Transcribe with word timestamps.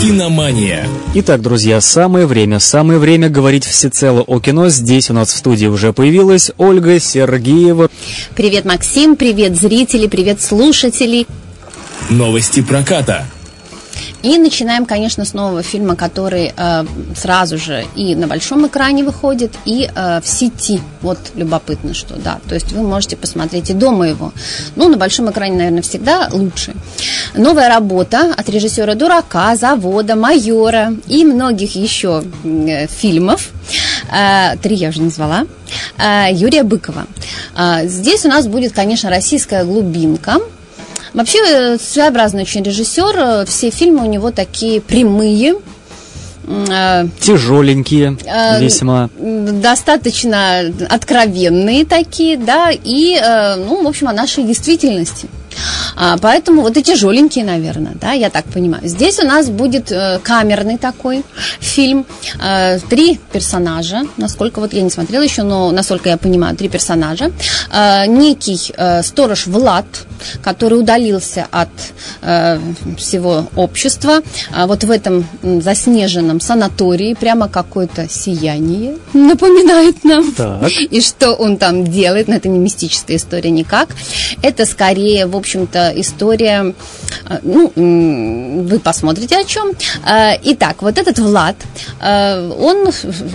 Киномания. 0.00 0.86
Итак, 1.14 1.42
друзья, 1.42 1.80
самое 1.80 2.26
время, 2.26 2.60
самое 2.60 3.00
время 3.00 3.28
говорить 3.28 3.64
всецело 3.64 4.22
о 4.22 4.38
кино. 4.38 4.68
Здесь 4.68 5.10
у 5.10 5.12
нас 5.12 5.32
в 5.32 5.36
студии 5.36 5.66
уже 5.66 5.92
появилась 5.92 6.52
Ольга 6.56 7.00
Сергеева. 7.00 7.90
Привет, 8.36 8.64
Максим, 8.64 9.16
привет, 9.16 9.56
зрители, 9.56 10.06
привет, 10.06 10.40
слушатели. 10.40 11.26
Новости 12.10 12.62
проката. 12.62 13.26
И 14.22 14.38
начинаем, 14.38 14.84
конечно, 14.84 15.24
с 15.24 15.34
нового 15.34 15.62
фильма, 15.62 15.94
который 15.96 16.52
э, 16.56 16.84
сразу 17.16 17.58
же 17.58 17.84
и 17.94 18.14
на 18.14 18.26
большом 18.26 18.66
экране 18.66 19.04
выходит, 19.04 19.52
и 19.64 19.88
э, 19.94 20.20
в 20.20 20.28
сети. 20.28 20.80
Вот 21.02 21.18
любопытно, 21.34 21.94
что 21.94 22.16
да. 22.16 22.40
То 22.48 22.54
есть 22.54 22.72
вы 22.72 22.82
можете 22.82 23.16
посмотреть 23.16 23.70
и 23.70 23.74
дома 23.74 24.08
его. 24.08 24.32
Ну, 24.76 24.88
на 24.88 24.96
большом 24.96 25.30
экране, 25.30 25.56
наверное, 25.56 25.82
всегда 25.82 26.28
лучше. 26.32 26.74
Новая 27.34 27.68
работа 27.68 28.34
от 28.36 28.48
режиссера 28.48 28.94
«Дурака», 28.94 29.54
«Завода», 29.56 30.16
«Майора» 30.16 30.94
и 31.06 31.24
многих 31.24 31.76
еще 31.76 32.24
э, 32.44 32.86
фильмов. 32.86 33.50
Э, 34.12 34.56
три 34.56 34.76
я 34.76 34.88
уже 34.88 35.02
назвала. 35.02 35.46
Э, 35.96 36.26
Юрия 36.32 36.64
Быкова. 36.64 37.06
Э, 37.56 37.86
здесь 37.86 38.24
у 38.24 38.28
нас 38.28 38.46
будет, 38.46 38.72
конечно, 38.72 39.10
российская 39.10 39.64
глубинка– 39.64 40.38
Вообще 41.14 41.38
э, 41.46 41.78
своеобразный 41.78 42.42
очень 42.42 42.62
режиссер. 42.62 43.16
Э, 43.16 43.44
все 43.46 43.70
фильмы 43.70 44.04
у 44.04 44.10
него 44.10 44.30
такие 44.30 44.80
прямые, 44.80 45.56
э, 46.46 47.08
Тяжеленькие 47.20 48.16
весьма. 48.60 49.10
Достаточно 49.18 50.72
откровенные 50.88 51.84
такие, 51.84 52.36
да, 52.36 52.70
и, 52.70 53.20
ну, 53.56 53.84
в 53.84 53.86
общем, 53.86 54.08
о 54.08 54.12
нашей 54.12 54.44
действительности. 54.44 55.28
А, 55.96 56.16
поэтому 56.18 56.62
вот 56.62 56.76
и 56.76 56.82
тяжеленькие, 56.82 57.44
наверное, 57.44 57.94
да, 58.00 58.12
я 58.12 58.30
так 58.30 58.44
понимаю. 58.46 58.86
Здесь 58.88 59.18
у 59.18 59.26
нас 59.26 59.48
будет 59.48 59.90
э, 59.90 60.20
камерный 60.22 60.78
такой 60.78 61.24
фильм. 61.60 62.06
Э, 62.40 62.78
три 62.78 63.18
персонажа, 63.32 64.02
насколько 64.16 64.60
вот 64.60 64.72
я 64.72 64.82
не 64.82 64.90
смотрела 64.90 65.22
еще, 65.22 65.42
но 65.42 65.70
насколько 65.70 66.08
я 66.08 66.16
понимаю, 66.16 66.56
три 66.56 66.68
персонажа. 66.68 67.32
Э, 67.72 68.06
некий 68.06 68.72
э, 68.76 69.02
сторож 69.02 69.46
Влад, 69.46 69.86
который 70.42 70.78
удалился 70.78 71.46
от 71.50 71.68
э, 72.22 72.58
всего 72.96 73.48
общества, 73.56 74.20
э, 74.54 74.66
вот 74.66 74.84
в 74.84 74.90
этом 74.90 75.26
заснеженном 75.42 76.40
санатории, 76.40 77.14
прямо 77.14 77.48
какое-то 77.48 78.08
сияние 78.08 78.96
напоминает 79.12 80.04
нам. 80.04 80.32
Так. 80.32 80.70
И 80.70 81.00
что 81.00 81.32
он 81.32 81.56
там 81.56 81.84
делает, 81.84 82.28
но 82.28 82.34
это 82.34 82.48
не 82.48 82.58
мистическая 82.58 83.16
история 83.16 83.50
никак. 83.50 83.88
Это 84.42 84.66
скорее, 84.66 85.26
в 85.26 85.36
общем-то, 85.38 85.92
история, 85.96 86.74
э, 87.28 87.38
ну, 87.42 87.72
вы 88.64 88.78
посмотрите 88.78 89.38
о 89.38 89.44
чем. 89.44 89.70
Э, 90.04 90.36
итак, 90.42 90.82
вот 90.82 90.98
этот 90.98 91.18
Влад, 91.18 91.56
э, 92.00 92.50
он, 92.58 92.90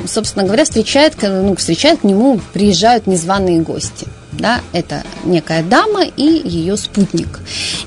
собственно 0.08 0.46
говоря, 0.46 0.64
встречает, 0.64 1.16
ну, 1.22 1.56
встречает 1.56 2.02
к 2.02 2.04
нему, 2.04 2.40
приезжают 2.54 3.08
незваные 3.08 3.62
гости 3.62 4.08
да, 4.34 4.62
это 4.72 5.04
некая 5.24 5.64
дама 5.64 6.04
и 6.04 6.24
ее 6.24 6.76
спутник. 6.78 7.40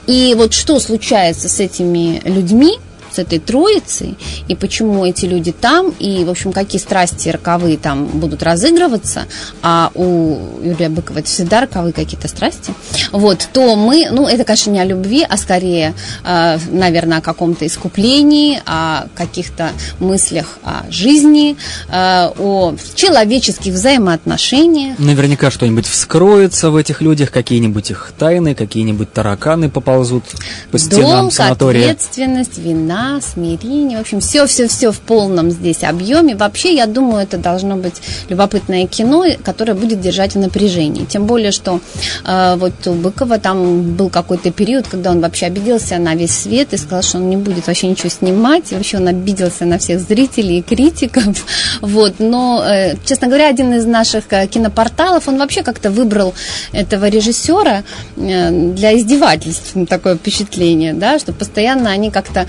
И 0.06 0.34
вот 0.36 0.54
что 0.54 0.78
случается 0.78 1.48
с 1.48 1.60
этими 1.60 2.20
людьми, 2.24 2.78
с 3.16 3.18
этой 3.18 3.38
троицей, 3.38 4.16
и 4.48 4.54
почему 4.54 5.04
эти 5.04 5.24
люди 5.26 5.52
там, 5.52 5.92
и, 5.98 6.24
в 6.24 6.30
общем, 6.30 6.52
какие 6.52 6.80
страсти 6.80 7.30
роковые 7.30 7.78
там 7.78 8.06
будут 8.06 8.42
разыгрываться, 8.42 9.24
а 9.62 9.90
у 9.94 10.38
Юрия 10.62 10.88
Быкова 10.88 11.18
это 11.18 11.28
всегда 11.28 11.60
роковые 11.60 11.92
какие-то 11.92 12.28
страсти, 12.28 12.74
вот, 13.12 13.48
то 13.52 13.76
мы, 13.76 14.08
ну, 14.10 14.26
это, 14.26 14.44
конечно, 14.44 14.70
не 14.70 14.80
о 14.80 14.84
любви, 14.84 15.26
а 15.28 15.36
скорее, 15.36 15.94
э, 16.24 16.58
наверное, 16.70 17.18
о 17.18 17.20
каком-то 17.20 17.66
искуплении, 17.66 18.60
о 18.66 19.06
каких-то 19.14 19.70
мыслях 19.98 20.58
о 20.62 20.90
жизни, 20.90 21.56
э, 21.88 22.30
о 22.38 22.74
человеческих 22.94 23.72
взаимоотношениях. 23.72 24.98
Наверняка 24.98 25.50
что-нибудь 25.50 25.86
вскроется 25.86 26.70
в 26.70 26.76
этих 26.76 27.00
людях, 27.00 27.30
какие-нибудь 27.30 27.90
их 27.90 28.12
тайны, 28.18 28.54
какие-нибудь 28.54 29.12
тараканы 29.12 29.70
поползут 29.70 30.24
по 30.70 30.78
стенам 30.78 31.22
Долг, 31.22 31.32
санатория. 31.32 31.90
ответственность, 31.90 32.58
вина, 32.58 33.05
смирение, 33.20 33.98
в 33.98 34.00
общем, 34.00 34.20
все-все-все 34.20 34.92
в 34.92 35.00
полном 35.00 35.50
здесь 35.50 35.84
объеме. 35.84 36.36
Вообще, 36.36 36.74
я 36.74 36.86
думаю, 36.86 37.22
это 37.22 37.38
должно 37.38 37.76
быть 37.76 37.94
любопытное 38.28 38.86
кино, 38.86 39.24
которое 39.42 39.74
будет 39.74 40.00
держать 40.00 40.34
в 40.34 40.38
напряжении. 40.38 41.04
Тем 41.04 41.26
более, 41.26 41.52
что 41.52 41.80
э, 42.24 42.56
вот 42.56 42.86
у 42.86 42.92
Быкова 42.92 43.38
там 43.38 43.94
был 43.96 44.10
какой-то 44.10 44.50
период, 44.50 44.86
когда 44.88 45.10
он 45.10 45.20
вообще 45.20 45.46
обиделся 45.46 45.98
на 45.98 46.14
весь 46.14 46.32
свет 46.32 46.72
и 46.72 46.76
сказал, 46.76 47.02
что 47.02 47.18
он 47.18 47.30
не 47.30 47.36
будет 47.36 47.66
вообще 47.66 47.88
ничего 47.88 48.08
снимать. 48.10 48.72
И 48.72 48.74
вообще 48.74 48.98
он 48.98 49.08
обиделся 49.08 49.64
на 49.64 49.78
всех 49.78 50.00
зрителей 50.00 50.58
и 50.58 50.62
критиков. 50.62 51.44
Вот. 51.80 52.14
Но, 52.18 52.64
э, 52.66 52.96
честно 53.04 53.28
говоря, 53.28 53.48
один 53.48 53.72
из 53.74 53.86
наших 53.86 54.24
э, 54.30 54.46
кинопорталов, 54.46 55.28
он 55.28 55.38
вообще 55.38 55.62
как-то 55.62 55.90
выбрал 55.90 56.34
этого 56.72 57.08
режиссера 57.08 57.84
э, 58.16 58.72
для 58.72 58.96
издевательств. 58.98 59.74
Такое 59.88 60.16
впечатление, 60.16 60.94
да, 60.94 61.18
что 61.18 61.32
постоянно 61.32 61.90
они 61.90 62.10
как-то 62.10 62.46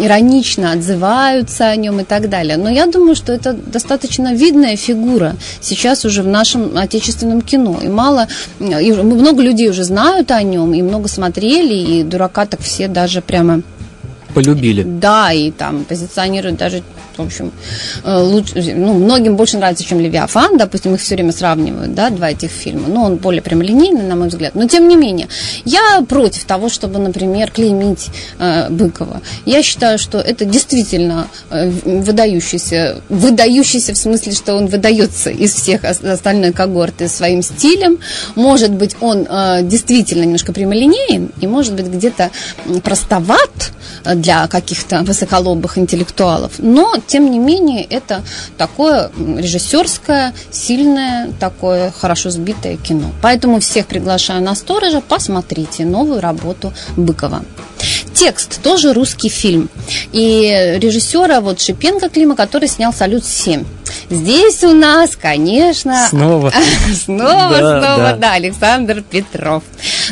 иронично 0.00 0.72
отзываются 0.72 1.68
о 1.68 1.76
нем 1.76 2.00
и 2.00 2.04
так 2.04 2.28
далее. 2.28 2.56
Но 2.56 2.68
я 2.68 2.86
думаю, 2.86 3.14
что 3.14 3.32
это 3.32 3.52
достаточно 3.52 4.34
видная 4.34 4.76
фигура 4.76 5.36
сейчас 5.60 6.04
уже 6.04 6.22
в 6.22 6.28
нашем 6.28 6.76
отечественном 6.76 7.40
кино. 7.40 7.78
И 7.82 7.88
мало, 7.88 8.28
и 8.60 8.92
много 8.92 9.42
людей 9.42 9.68
уже 9.70 9.84
знают 9.84 10.30
о 10.30 10.42
нем, 10.42 10.74
и 10.74 10.82
много 10.82 11.08
смотрели, 11.08 11.74
и 11.74 12.02
дурака 12.02 12.46
так 12.46 12.60
все 12.60 12.88
даже 12.88 13.20
прямо 13.20 13.62
полюбили. 14.34 14.82
Да, 14.82 15.32
и 15.32 15.50
там 15.50 15.84
позиционируют 15.84 16.56
даже 16.56 16.82
в 17.18 17.22
общем, 17.22 17.52
э, 18.04 18.16
лучше, 18.18 18.74
ну, 18.74 18.94
многим 18.94 19.36
больше 19.36 19.56
нравится, 19.58 19.84
чем 19.84 20.00
Левиафан, 20.00 20.56
допустим, 20.56 20.94
их 20.94 21.00
все 21.00 21.14
время 21.14 21.32
сравнивают, 21.32 21.94
да, 21.94 22.10
два 22.10 22.30
этих 22.30 22.50
фильма, 22.50 22.88
но 22.88 23.04
он 23.04 23.16
более 23.16 23.42
прямолинейный, 23.42 24.02
на 24.02 24.16
мой 24.16 24.28
взгляд. 24.28 24.54
Но, 24.54 24.66
тем 24.66 24.88
не 24.88 24.96
менее, 24.96 25.28
я 25.64 26.02
против 26.08 26.44
того, 26.44 26.68
чтобы, 26.68 26.98
например, 26.98 27.50
клеймить 27.50 28.10
э, 28.38 28.68
Быкова. 28.70 29.20
Я 29.44 29.62
считаю, 29.62 29.98
что 29.98 30.18
это 30.18 30.44
действительно 30.44 31.28
э, 31.50 31.68
выдающийся, 31.68 33.00
выдающийся 33.08 33.94
в 33.94 33.98
смысле, 33.98 34.32
что 34.32 34.54
он 34.54 34.66
выдается 34.66 35.30
из 35.30 35.54
всех 35.54 35.84
остальной 35.84 36.52
когорты 36.52 37.08
своим 37.08 37.42
стилем. 37.42 37.98
Может 38.34 38.72
быть, 38.72 38.96
он 39.00 39.26
э, 39.28 39.60
действительно 39.62 40.22
немножко 40.22 40.52
прямолинеен, 40.52 41.30
и, 41.40 41.46
может 41.46 41.74
быть, 41.74 41.86
где-то 41.86 42.30
простоват 42.82 43.72
для 44.04 44.46
каких-то 44.48 45.02
высоколобых 45.02 45.78
интеллектуалов, 45.78 46.52
но 46.58 46.94
тем 47.06 47.30
не 47.30 47.38
менее, 47.38 47.84
это 47.84 48.22
такое 48.56 49.10
режиссерское, 49.16 50.34
сильное, 50.50 51.32
такое 51.38 51.90
хорошо 51.90 52.30
сбитое 52.30 52.76
кино. 52.76 53.10
Поэтому 53.22 53.60
всех 53.60 53.86
приглашаю 53.86 54.42
на 54.42 54.54
сторожа, 54.54 55.00
посмотрите 55.00 55.84
новую 55.84 56.20
работу 56.20 56.72
Быкова. 56.96 57.44
Текст 58.14 58.62
тоже 58.62 58.92
русский 58.92 59.28
фильм. 59.28 59.68
И 60.12 60.78
режиссера 60.80 61.40
вот 61.40 61.60
Шипенко 61.60 62.08
Клима, 62.08 62.36
который 62.36 62.68
снял 62.68 62.92
«Салют-7». 62.92 63.66
Здесь 64.10 64.62
у 64.64 64.72
нас, 64.72 65.16
конечно... 65.16 66.06
Снова. 66.08 66.52
Снова, 67.04 67.50
да, 67.50 67.58
снова, 67.58 67.96
да. 67.96 68.16
да, 68.16 68.32
Александр 68.34 69.02
Петров. 69.02 69.62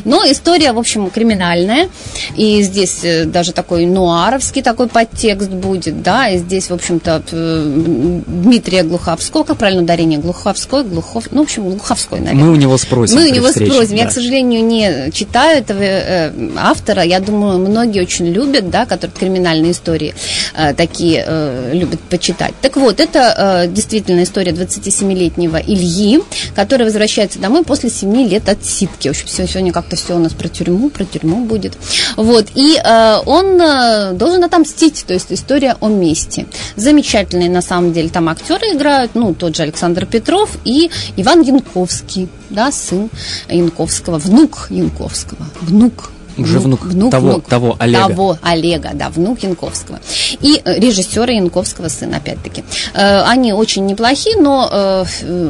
Но 0.04 0.25
история, 0.30 0.72
в 0.72 0.78
общем, 0.78 1.10
криминальная. 1.10 1.88
И 2.36 2.62
здесь 2.62 3.00
э, 3.04 3.25
даже 3.25 3.53
такой 3.53 3.86
нуаровский 3.86 4.62
такой 4.62 4.88
подтекст 4.88 5.50
будет, 5.50 6.03
да. 6.03 6.28
И 6.28 6.38
здесь, 6.38 6.70
в 6.70 6.75
общем-то, 6.75 7.22
Дмитрия 7.30 8.82
Глуховского, 8.82 9.44
как 9.44 9.58
правильно 9.58 9.82
ударение? 9.82 10.19
Глуховской, 10.19 10.84
Глухов... 10.84 11.28
Ну, 11.31 11.41
в 11.41 11.44
общем, 11.44 11.69
Глуховской, 11.70 12.20
наверное. 12.20 12.44
Мы 12.44 12.52
у 12.52 12.56
него 12.56 12.76
спросим. 12.78 13.19
Мы 13.19 13.31
у 13.31 13.32
него 13.32 13.48
встрече, 13.48 13.72
спросим. 13.72 13.97
Да. 13.97 14.02
Я, 14.02 14.08
к 14.08 14.12
сожалению, 14.12 14.64
не 14.64 15.10
читаю 15.12 15.58
этого 15.58 15.81
э, 15.82 16.32
автора. 16.56 17.02
Я 17.02 17.20
думаю, 17.20 17.58
многие 17.58 18.00
очень 18.00 18.26
любят, 18.26 18.70
да, 18.70 18.86
которые 18.86 19.16
криминальные 19.16 19.72
истории 19.72 20.14
э, 20.55 20.75
такие 20.75 21.25
э, 21.26 21.70
любят 21.75 22.00
почитать. 22.00 22.55
Так 22.61 22.76
вот, 22.76 23.00
это 23.00 23.64
э, 23.64 23.69
действительно 23.69 24.22
история 24.22 24.52
27-летнего 24.52 25.56
Ильи, 25.56 26.20
который 26.55 26.84
возвращается 26.84 27.38
домой 27.38 27.64
после 27.64 27.90
7 27.90 28.28
лет 28.28 28.49
отсидки. 28.49 29.08
В 29.08 29.11
общем, 29.12 29.28
сегодня 29.28 29.72
как-то 29.82 29.96
все 29.96 30.14
у 30.14 30.19
нас 30.19 30.32
про 30.32 30.49
тюрьму, 30.49 30.90
про 30.90 31.05
тюрьму 31.05 31.44
будет. 31.44 31.76
Вот, 32.17 32.46
и 32.55 32.76
э, 32.76 33.17
он 33.26 33.61
э, 33.61 34.12
должен 34.12 34.44
отомстить, 34.44 35.05
то 35.06 35.12
есть 35.12 35.32
история 35.32 35.76
о 35.81 35.88
мести. 35.88 36.46
Замечательные, 36.76 37.50
на 37.50 37.62
самом 37.62 37.93
деле, 37.93 38.08
там 38.08 38.29
актеры 38.29 38.75
играют, 38.75 39.12
ну, 39.14 39.34
тот 39.34 39.56
же 39.56 39.62
Александр 39.64 40.06
Петров 40.06 40.50
и 40.64 40.90
Иван 41.17 41.43
Янковский, 41.43 42.29
да, 42.50 42.70
сын 42.70 43.11
Янковского, 43.49 44.19
внук 44.19 44.69
Янковского, 44.70 45.46
внук 45.61 46.12
Уже 46.43 46.59
внук, 46.61 47.11
того, 47.11 47.41
того 47.41 47.77
Олега. 47.79 48.09
Того 48.09 48.39
Олега, 48.43 48.91
да, 48.94 49.09
внук 49.11 49.43
Янковского. 49.43 50.00
И 50.41 50.61
э, 50.65 50.79
режиссера 50.79 51.33
Янковского 51.33 51.89
сын, 51.89 52.15
опять-таки. 52.15 52.65
Э, 52.94 53.23
они 53.23 53.53
очень 53.53 53.87
неплохие, 53.87 54.37
но 54.37 54.69
э, 54.71 55.05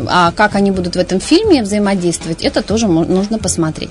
а 0.09 0.33
как 0.33 0.55
они 0.55 0.71
будут 0.71 0.97
в 0.97 0.99
этом 0.99 1.21
фильме 1.21 1.63
взаимодействовать, 1.63 2.43
это 2.43 2.63
тоже 2.63 2.87
нужно 2.87 3.39
посмотреть. 3.39 3.91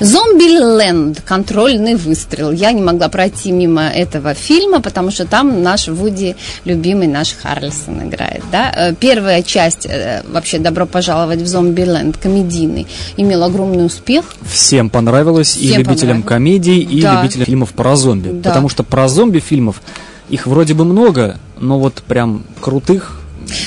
Зомби-ленд, 0.00 1.20
контрольный 1.20 1.94
выстрел. 1.94 2.52
Я 2.52 2.72
не 2.72 2.82
могла 2.82 3.08
пройти 3.08 3.52
мимо 3.52 3.88
этого 3.88 4.34
фильма, 4.34 4.80
потому 4.80 5.10
что 5.10 5.26
там 5.26 5.62
наш 5.62 5.88
Вуди, 5.88 6.36
любимый 6.64 7.06
наш 7.06 7.34
Харльсон 7.34 8.08
играет. 8.08 8.42
Да? 8.50 8.94
Первая 8.98 9.42
часть, 9.42 9.86
вообще, 10.28 10.58
«Добро 10.58 10.86
пожаловать 10.86 11.40
в 11.40 11.46
зомби-ленд», 11.46 12.16
комедийный, 12.16 12.86
имел 13.16 13.44
огромный 13.44 13.86
успех. 13.86 14.24
Всем 14.50 14.90
понравилось, 14.90 15.48
Всем 15.48 15.62
и 15.62 15.76
любителям 15.76 16.22
комедий, 16.42 16.80
и 16.80 17.00
да. 17.00 17.20
любителям 17.20 17.46
фильмов 17.46 17.72
про 17.72 17.96
зомби. 17.96 18.28
Да. 18.28 18.50
Потому 18.50 18.68
что 18.68 18.82
про 18.82 19.08
зомби 19.08 19.38
фильмов 19.38 19.80
их 20.28 20.46
вроде 20.46 20.74
бы 20.74 20.84
много, 20.84 21.38
но 21.58 21.78
вот 21.78 22.02
прям 22.06 22.42
крутых 22.60 23.21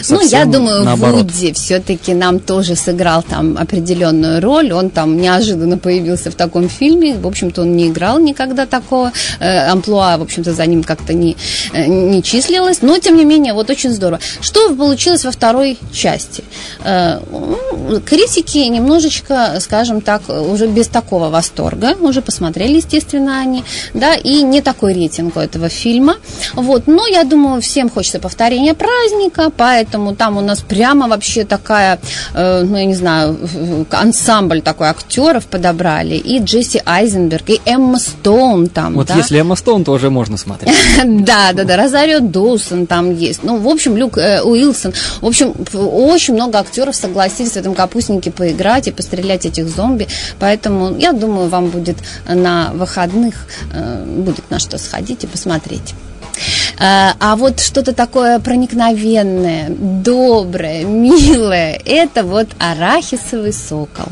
ну, 0.10 0.22
я 0.22 0.46
думаю, 0.46 0.84
наоборот. 0.84 1.24
Вуди 1.24 1.54
все-таки 1.54 2.14
нам 2.14 2.40
тоже 2.40 2.76
сыграл 2.76 3.24
там 3.24 3.58
определенную 3.58 4.42
роль. 4.42 4.72
Он 4.72 4.90
там 4.90 5.18
неожиданно 5.18 5.78
появился 5.78 6.32
в 6.32 6.36
таком 6.36 6.70
фильме. 6.70 7.16
В 7.16 7.28
общем-то, 7.28 7.62
он 7.62 7.76
не 7.76 7.88
играл 7.88 8.20
никогда 8.20 8.66
такого. 8.66 9.12
Э, 9.40 9.72
амплуа, 9.72 10.18
в 10.18 10.22
общем-то, 10.22 10.54
за 10.54 10.66
ним 10.66 10.84
как-то 10.84 11.14
не, 11.14 11.36
э, 11.74 11.86
не 11.86 12.22
числилось. 12.24 12.82
Но, 12.82 12.98
тем 13.00 13.16
не 13.16 13.26
менее, 13.26 13.54
вот 13.54 13.70
очень 13.70 13.92
здорово. 13.92 14.20
Что 14.42 14.74
получилось 14.76 15.26
во 15.26 15.32
второй 15.32 15.78
части? 15.92 16.44
Э, 16.84 17.20
критики 18.06 18.58
немножечко, 18.58 19.58
скажем 19.60 20.02
так, 20.02 20.22
уже 20.30 20.68
без 20.68 20.88
такого 20.88 21.30
восторга. 21.30 21.96
Уже 22.00 22.22
посмотрели, 22.22 22.78
естественно, 22.78 23.40
они. 23.40 23.64
Да, 23.94 24.16
и 24.16 24.42
не 24.42 24.62
такой 24.62 24.94
рейтинг 24.94 25.38
у 25.38 25.40
этого 25.40 25.70
фильма. 25.70 26.18
Вот. 26.54 26.88
Но, 26.88 27.08
я 27.08 27.24
думаю, 27.24 27.62
всем 27.62 27.90
хочется 27.90 28.20
повторения 28.20 28.74
праздника, 28.74 29.50
поэтому 29.75 30.16
там 30.16 30.38
у 30.38 30.42
нас 30.42 30.62
прямо 30.62 31.07
вообще 31.07 31.44
такая, 31.44 32.00
э, 32.33 32.63
ну, 32.63 32.77
я 32.77 32.86
не 32.86 32.95
знаю, 32.95 33.38
ансамбль 33.92 34.62
такой 34.62 34.88
актеров 34.88 35.45
подобрали, 35.45 36.16
и 36.16 36.39
Джесси 36.39 36.81
Айзенберг, 36.86 37.50
и 37.50 37.62
Эмма 37.66 38.00
Стоун 38.00 38.69
там, 38.69 38.94
Вот 38.94 39.07
да? 39.07 39.16
если 39.16 39.38
Эмма 39.38 39.56
Стоун, 39.56 39.83
то 39.83 39.92
уже 39.92 40.10
можно 40.10 40.38
смотреть. 40.38 40.74
Да, 41.25 41.51
да, 41.54 41.63
да, 41.63 41.75
Розарио 41.75 42.19
Доусон 42.19 42.88
там 42.88 43.13
есть, 43.13 43.44
ну, 43.44 43.57
в 43.57 43.68
общем, 43.68 43.98
Люк 43.98 44.18
э, 44.18 44.42
Уилсон, 44.44 44.94
в 45.22 45.25
общем, 45.25 45.54
очень 45.74 46.36
много 46.36 46.60
актеров 46.60 46.95
согласились 46.95 47.51
в 47.51 47.57
этом 47.57 47.75
капустнике 47.75 48.31
поиграть 48.31 48.88
и 48.88 48.92
пострелять 48.92 49.45
этих 49.45 49.68
зомби, 49.68 50.07
поэтому 50.39 50.95
я 50.98 51.12
думаю, 51.12 51.50
вам 51.50 51.68
будет 51.68 51.98
на 52.30 52.72
выходных, 52.74 53.36
э, 53.74 54.06
будет 54.06 54.50
на 54.50 54.60
что 54.60 54.77
сходить 54.77 55.25
и 55.25 55.27
посмотреть. 55.27 55.95
Э, 56.80 57.12
а 57.19 57.36
вот 57.36 57.60
что-то 57.60 57.94
такое 57.94 58.39
проникновенное, 58.39 59.68
доброе, 59.69 60.83
милое, 60.83 61.80
это 61.86 62.24
вот 62.24 62.48
арахисовый 62.60 63.54
сокол. 63.54 64.07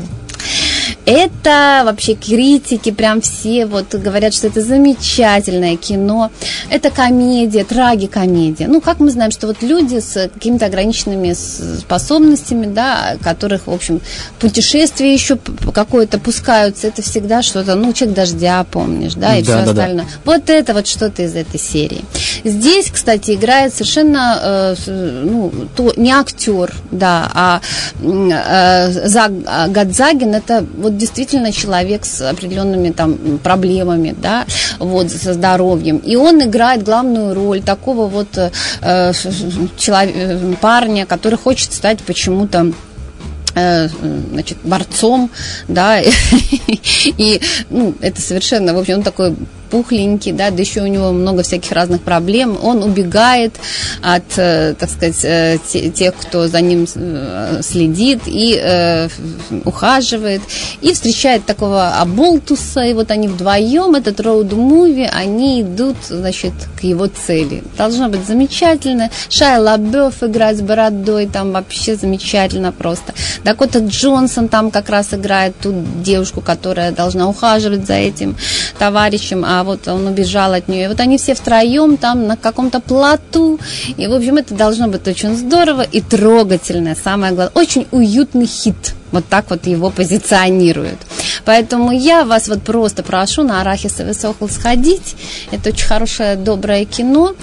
Это 1.06 1.82
вообще 1.84 2.14
критики, 2.14 2.90
прям 2.90 3.20
все 3.20 3.66
вот 3.66 3.94
говорят, 3.94 4.32
что 4.32 4.46
это 4.46 4.62
замечательное 4.62 5.76
кино. 5.76 6.30
Это 6.70 6.90
комедия, 6.90 7.64
трагикомедия. 7.64 8.68
Ну, 8.68 8.80
как 8.80 9.00
мы 9.00 9.10
знаем, 9.10 9.30
что 9.30 9.46
вот 9.46 9.62
люди 9.62 10.00
с 10.00 10.30
какими-то 10.32 10.66
ограниченными 10.66 11.34
способностями, 11.34 12.66
да, 12.66 13.16
которых, 13.22 13.66
в 13.66 13.72
общем, 13.72 14.00
путешествие 14.38 15.12
еще 15.12 15.38
какое-то 15.74 16.18
пускаются, 16.18 16.86
это 16.86 17.02
всегда 17.02 17.42
что-то, 17.42 17.74
ну, 17.74 17.92
человек 17.92 18.16
дождя, 18.16 18.64
помнишь, 18.70 19.14
да, 19.14 19.36
и 19.36 19.42
да, 19.42 19.56
все 19.56 19.64
да, 19.64 19.70
остальное. 19.70 20.04
Да. 20.04 20.10
Вот 20.24 20.50
это 20.50 20.72
вот 20.72 20.86
что-то 20.86 21.22
из 21.22 21.34
этой 21.34 21.60
серии. 21.60 22.04
Здесь, 22.44 22.90
кстати, 22.90 23.32
играет 23.32 23.74
совершенно, 23.74 24.74
э, 24.86 25.22
ну, 25.24 25.52
то, 25.76 25.92
не 25.96 26.12
актер, 26.12 26.72
да, 26.90 27.30
а 27.34 27.60
э, 28.02 29.08
Заг, 29.08 29.32
Гадзагин, 29.68 30.34
это 30.34 30.64
вот 30.76 30.93
вот 30.94 30.98
действительно 30.98 31.52
человек 31.52 32.04
с 32.04 32.20
определенными 32.20 32.90
там 32.90 33.38
проблемами, 33.38 34.14
да, 34.16 34.46
вот, 34.78 35.10
со 35.10 35.34
здоровьем. 35.34 35.98
И 35.98 36.16
он 36.16 36.42
играет 36.42 36.82
главную 36.82 37.34
роль 37.34 37.62
такого 37.62 38.06
вот 38.06 38.28
э, 38.36 39.12
человека, 39.76 40.56
парня, 40.60 41.06
который 41.06 41.38
хочет 41.38 41.72
стать 41.72 42.00
почему-то 42.00 42.72
э, 43.54 43.88
значит, 44.32 44.58
борцом, 44.62 45.30
да, 45.68 46.00
и, 46.00 47.40
ну, 47.70 47.94
это 48.00 48.20
совершенно, 48.20 48.74
в 48.74 48.78
общем, 48.78 48.94
он 48.98 49.02
такой 49.02 49.34
пухленький, 49.74 50.30
да, 50.30 50.52
да 50.52 50.62
еще 50.62 50.82
у 50.82 50.86
него 50.86 51.10
много 51.10 51.42
всяких 51.42 51.72
разных 51.72 52.00
проблем, 52.00 52.56
он 52.62 52.84
убегает 52.84 53.54
от, 54.02 54.22
э, 54.36 54.74
так 54.78 54.88
сказать, 54.88 55.24
э, 55.24 55.58
тех, 55.92 56.14
кто 56.14 56.46
за 56.46 56.60
ним 56.60 56.86
э, 56.94 57.60
следит 57.60 58.20
и 58.26 59.08
ухаживает, 59.64 60.42
и 60.80 60.92
встречает 60.92 61.44
такого 61.44 61.88
Аболтуса, 62.00 62.82
и 62.82 62.92
вот 62.92 63.10
они 63.10 63.26
вдвоем, 63.26 63.96
этот 63.96 64.20
роуд-муви, 64.20 65.10
они 65.12 65.62
идут, 65.62 65.96
значит, 66.08 66.52
к 66.80 66.84
его 66.84 67.06
цели. 67.06 67.64
Должно 67.76 68.08
быть 68.08 68.24
замечательно. 68.26 69.10
Шай 69.28 69.58
Лабёв 69.58 70.22
играет 70.22 70.58
с 70.58 70.60
бородой, 70.60 71.26
там 71.26 71.50
вообще 71.52 71.96
замечательно 71.96 72.70
просто. 72.70 73.12
Дакота 73.42 73.80
Джонсон 73.80 74.48
там 74.48 74.70
как 74.70 74.88
раз 74.88 75.14
играет 75.14 75.58
ту 75.58 75.74
девушку, 76.04 76.40
которая 76.40 76.92
должна 76.92 77.28
ухаживать 77.28 77.86
за 77.86 77.94
этим 77.94 78.36
товарищем, 78.78 79.44
а 79.44 79.63
вот 79.64 79.88
он 79.88 80.06
убежал 80.06 80.52
от 80.52 80.68
нее. 80.68 80.84
И 80.84 80.88
вот 80.88 81.00
они 81.00 81.18
все 81.18 81.34
втроем 81.34 81.96
там 81.96 82.26
на 82.26 82.36
каком-то 82.36 82.80
плоту. 82.80 83.58
И, 83.96 84.06
в 84.06 84.12
общем, 84.12 84.36
это 84.36 84.54
должно 84.54 84.88
быть 84.88 85.06
очень 85.08 85.36
здорово 85.36 85.82
и 85.82 86.00
трогательно, 86.00 86.94
самое 86.94 87.32
главное. 87.32 87.52
Очень 87.54 87.86
уютный 87.90 88.46
хит. 88.46 88.94
Вот 89.14 89.24
так 89.26 89.48
вот 89.50 89.64
его 89.68 89.90
позиционируют. 89.90 90.98
Поэтому 91.44 91.92
я 91.92 92.24
вас 92.24 92.48
вот 92.48 92.62
просто 92.62 93.04
прошу 93.04 93.44
на 93.44 93.60
арахисовый 93.60 94.12
сокол 94.12 94.48
сходить. 94.48 95.14
Это 95.52 95.68
очень 95.68 95.86
хорошее, 95.86 96.34
доброе 96.34 96.84
кино. 96.84 97.36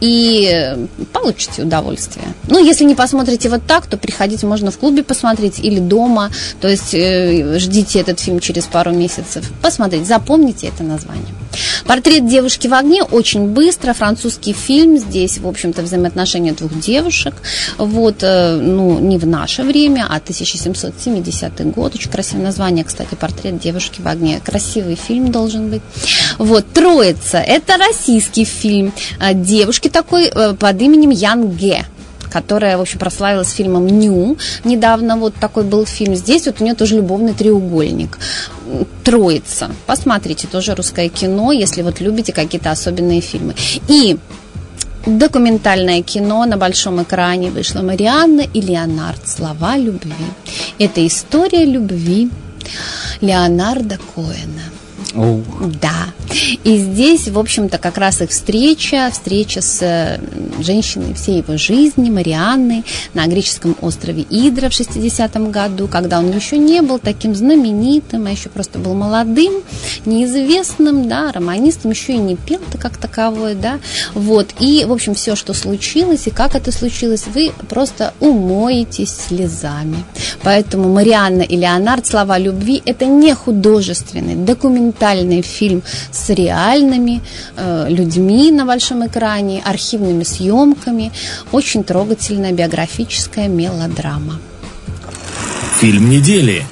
И 0.00 0.74
получите 1.12 1.64
удовольствие. 1.64 2.24
Ну, 2.48 2.64
если 2.64 2.84
не 2.84 2.94
посмотрите 2.94 3.50
вот 3.50 3.60
так, 3.66 3.86
то 3.86 3.98
приходить 3.98 4.42
можно 4.42 4.70
в 4.70 4.78
клубе 4.78 5.02
посмотреть 5.02 5.58
или 5.58 5.80
дома. 5.80 6.30
То 6.62 6.68
есть 6.68 6.94
э, 6.94 7.58
ждите 7.58 8.00
этот 8.00 8.20
фильм 8.20 8.40
через 8.40 8.64
пару 8.64 8.92
месяцев. 8.92 9.44
Посмотрите, 9.60 10.06
запомните 10.06 10.68
это 10.68 10.82
название. 10.82 11.34
Портрет 11.86 12.26
девушки 12.26 12.68
в 12.68 12.74
огне 12.74 13.02
очень 13.02 13.48
быстро, 13.48 13.92
французский 13.92 14.52
фильм, 14.52 14.98
здесь, 14.98 15.38
в 15.38 15.46
общем-то, 15.46 15.82
взаимоотношения 15.82 16.52
двух 16.52 16.78
девушек, 16.78 17.34
вот, 17.76 18.22
э, 18.22 18.56
ну, 18.56 18.98
не 18.98 19.18
в 19.18 19.26
наше 19.26 19.62
время, 19.62 20.06
а 20.08 20.16
1770 20.16 21.70
год, 21.70 21.94
очень 21.94 22.10
красивое 22.10 22.44
название, 22.44 22.84
кстати, 22.84 23.14
портрет 23.14 23.60
девушки 23.60 24.00
в 24.00 24.08
огне, 24.08 24.40
красивый 24.44 24.96
фильм 24.96 25.30
должен 25.30 25.70
быть. 25.70 25.82
Вот, 26.38 26.66
Троица, 26.72 27.38
это 27.38 27.76
российский 27.76 28.44
фильм, 28.44 28.92
э, 29.20 29.34
девушки 29.34 29.88
такой 29.88 30.26
э, 30.26 30.54
под 30.54 30.82
именем 30.82 31.10
Ян 31.10 31.50
Ге, 31.50 31.84
которая, 32.30 32.78
в 32.78 32.80
общем, 32.80 32.98
прославилась 32.98 33.50
фильмом 33.50 33.86
«Ню». 33.86 34.36
Недавно 34.64 35.16
вот 35.16 35.34
такой 35.34 35.64
был 35.64 35.86
фильм. 35.86 36.14
Здесь 36.14 36.46
вот 36.46 36.60
у 36.60 36.64
нее 36.64 36.74
тоже 36.74 36.96
любовный 36.96 37.34
треугольник. 37.34 38.18
«Троица». 39.04 39.70
Посмотрите, 39.86 40.46
тоже 40.46 40.74
русское 40.74 41.08
кино, 41.08 41.52
если 41.52 41.82
вот 41.82 42.00
любите 42.00 42.32
какие-то 42.32 42.70
особенные 42.70 43.20
фильмы. 43.20 43.54
И 43.88 44.18
документальное 45.06 46.02
кино 46.02 46.44
на 46.44 46.56
большом 46.56 47.02
экране 47.02 47.50
вышло 47.50 47.82
«Марианна 47.82 48.42
и 48.42 48.60
Леонард. 48.60 49.26
Слова 49.28 49.76
любви». 49.76 50.12
Это 50.78 51.06
история 51.06 51.64
любви 51.64 52.30
Леонарда 53.20 53.98
Коэна. 54.14 54.62
Oh. 55.14 55.42
Да. 55.80 56.12
И 56.64 56.76
здесь, 56.76 57.28
в 57.28 57.38
общем-то, 57.38 57.78
как 57.78 57.98
раз 57.98 58.20
их 58.20 58.30
встреча, 58.30 59.08
встреча 59.12 59.60
с 59.60 59.78
э, 59.82 60.20
женщиной 60.62 61.14
всей 61.14 61.38
его 61.38 61.56
жизни, 61.56 62.10
Марианной, 62.10 62.84
на 63.14 63.26
греческом 63.26 63.76
острове 63.80 64.26
Идра 64.30 64.68
в 64.68 64.72
60-м 64.72 65.50
году, 65.50 65.88
когда 65.88 66.18
он 66.18 66.30
еще 66.30 66.58
не 66.58 66.82
был 66.82 66.98
таким 66.98 67.34
знаменитым, 67.34 68.26
а 68.26 68.30
еще 68.30 68.48
просто 68.48 68.78
был 68.78 68.94
молодым, 68.94 69.62
неизвестным, 70.04 71.08
да, 71.08 71.32
романистом, 71.32 71.92
еще 71.92 72.14
и 72.14 72.18
не 72.18 72.36
пел-то 72.36 72.78
как 72.78 72.96
таковой, 72.96 73.54
да, 73.54 73.78
вот. 74.14 74.48
И, 74.60 74.84
в 74.86 74.92
общем, 74.92 75.14
все, 75.14 75.36
что 75.36 75.54
случилось 75.54 76.26
и 76.26 76.30
как 76.30 76.54
это 76.54 76.72
случилось, 76.72 77.24
вы 77.34 77.52
просто 77.68 78.12
умоетесь 78.20 79.14
слезами. 79.28 80.04
Поэтому 80.42 80.92
Марианна 80.92 81.42
и 81.42 81.56
Леонард 81.56 82.06
«Слова 82.06 82.38
любви»– 82.38 82.82
это 82.84 83.06
не 83.06 83.34
художественный, 83.34 84.34
документальный 84.34 85.42
фильм 85.42 85.82
с 86.10 86.17
реальными 86.28 87.22
э, 87.56 87.86
людьми 87.88 88.50
на 88.50 88.64
большом 88.64 89.06
экране, 89.06 89.62
архивными 89.64 90.24
съемками. 90.24 91.12
Очень 91.52 91.84
трогательная 91.84 92.52
биографическая 92.52 93.48
мелодрама. 93.48 94.40
Фильм 95.80 96.10
недели. 96.10 96.64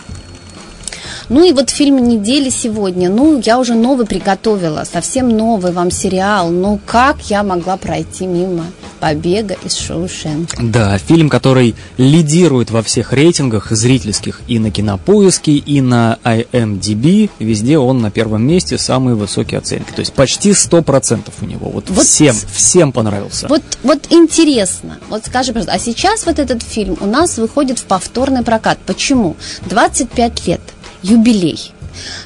Ну 1.28 1.44
и 1.44 1.52
вот 1.52 1.70
фильм 1.70 2.08
недели 2.08 2.50
сегодня. 2.50 3.08
Ну, 3.08 3.40
я 3.44 3.58
уже 3.58 3.74
новый 3.74 4.06
приготовила, 4.06 4.84
совсем 4.84 5.28
новый 5.28 5.72
вам 5.72 5.90
сериал. 5.90 6.50
Ну, 6.50 6.78
как 6.86 7.16
я 7.30 7.42
могла 7.42 7.76
пройти 7.76 8.26
мимо 8.26 8.66
побега 9.00 9.56
из 9.64 9.74
Шоушенка? 9.74 10.56
Да, 10.60 10.98
фильм, 10.98 11.28
который 11.28 11.74
лидирует 11.96 12.70
во 12.70 12.82
всех 12.82 13.12
рейтингах 13.12 13.70
зрительских 13.70 14.40
и 14.48 14.58
на 14.58 14.70
Кинопоиске, 14.70 15.52
и 15.52 15.80
на 15.80 16.18
IMDb. 16.24 17.30
Везде 17.38 17.78
он 17.78 18.00
на 18.00 18.10
первом 18.10 18.46
месте, 18.46 18.78
самые 18.78 19.14
высокие 19.14 19.58
оценки. 19.58 19.92
То 19.92 20.00
есть 20.00 20.12
почти 20.12 20.50
100% 20.50 21.30
у 21.40 21.44
него. 21.44 21.70
Вот, 21.70 21.90
вот 21.90 22.04
всем, 22.04 22.34
всем 22.52 22.92
понравился. 22.92 23.48
Вот, 23.48 23.62
вот 23.82 24.06
интересно. 24.10 24.98
Вот 25.08 25.24
скажи, 25.26 25.52
пожалуйста, 25.52 25.72
а 25.72 25.78
сейчас 25.78 26.26
вот 26.26 26.38
этот 26.38 26.62
фильм 26.62 26.96
у 27.00 27.06
нас 27.06 27.38
выходит 27.38 27.78
в 27.78 27.84
повторный 27.84 28.42
прокат. 28.42 28.78
Почему? 28.86 29.36
25 29.68 30.46
лет, 30.46 30.60
юбилей. 31.02 31.72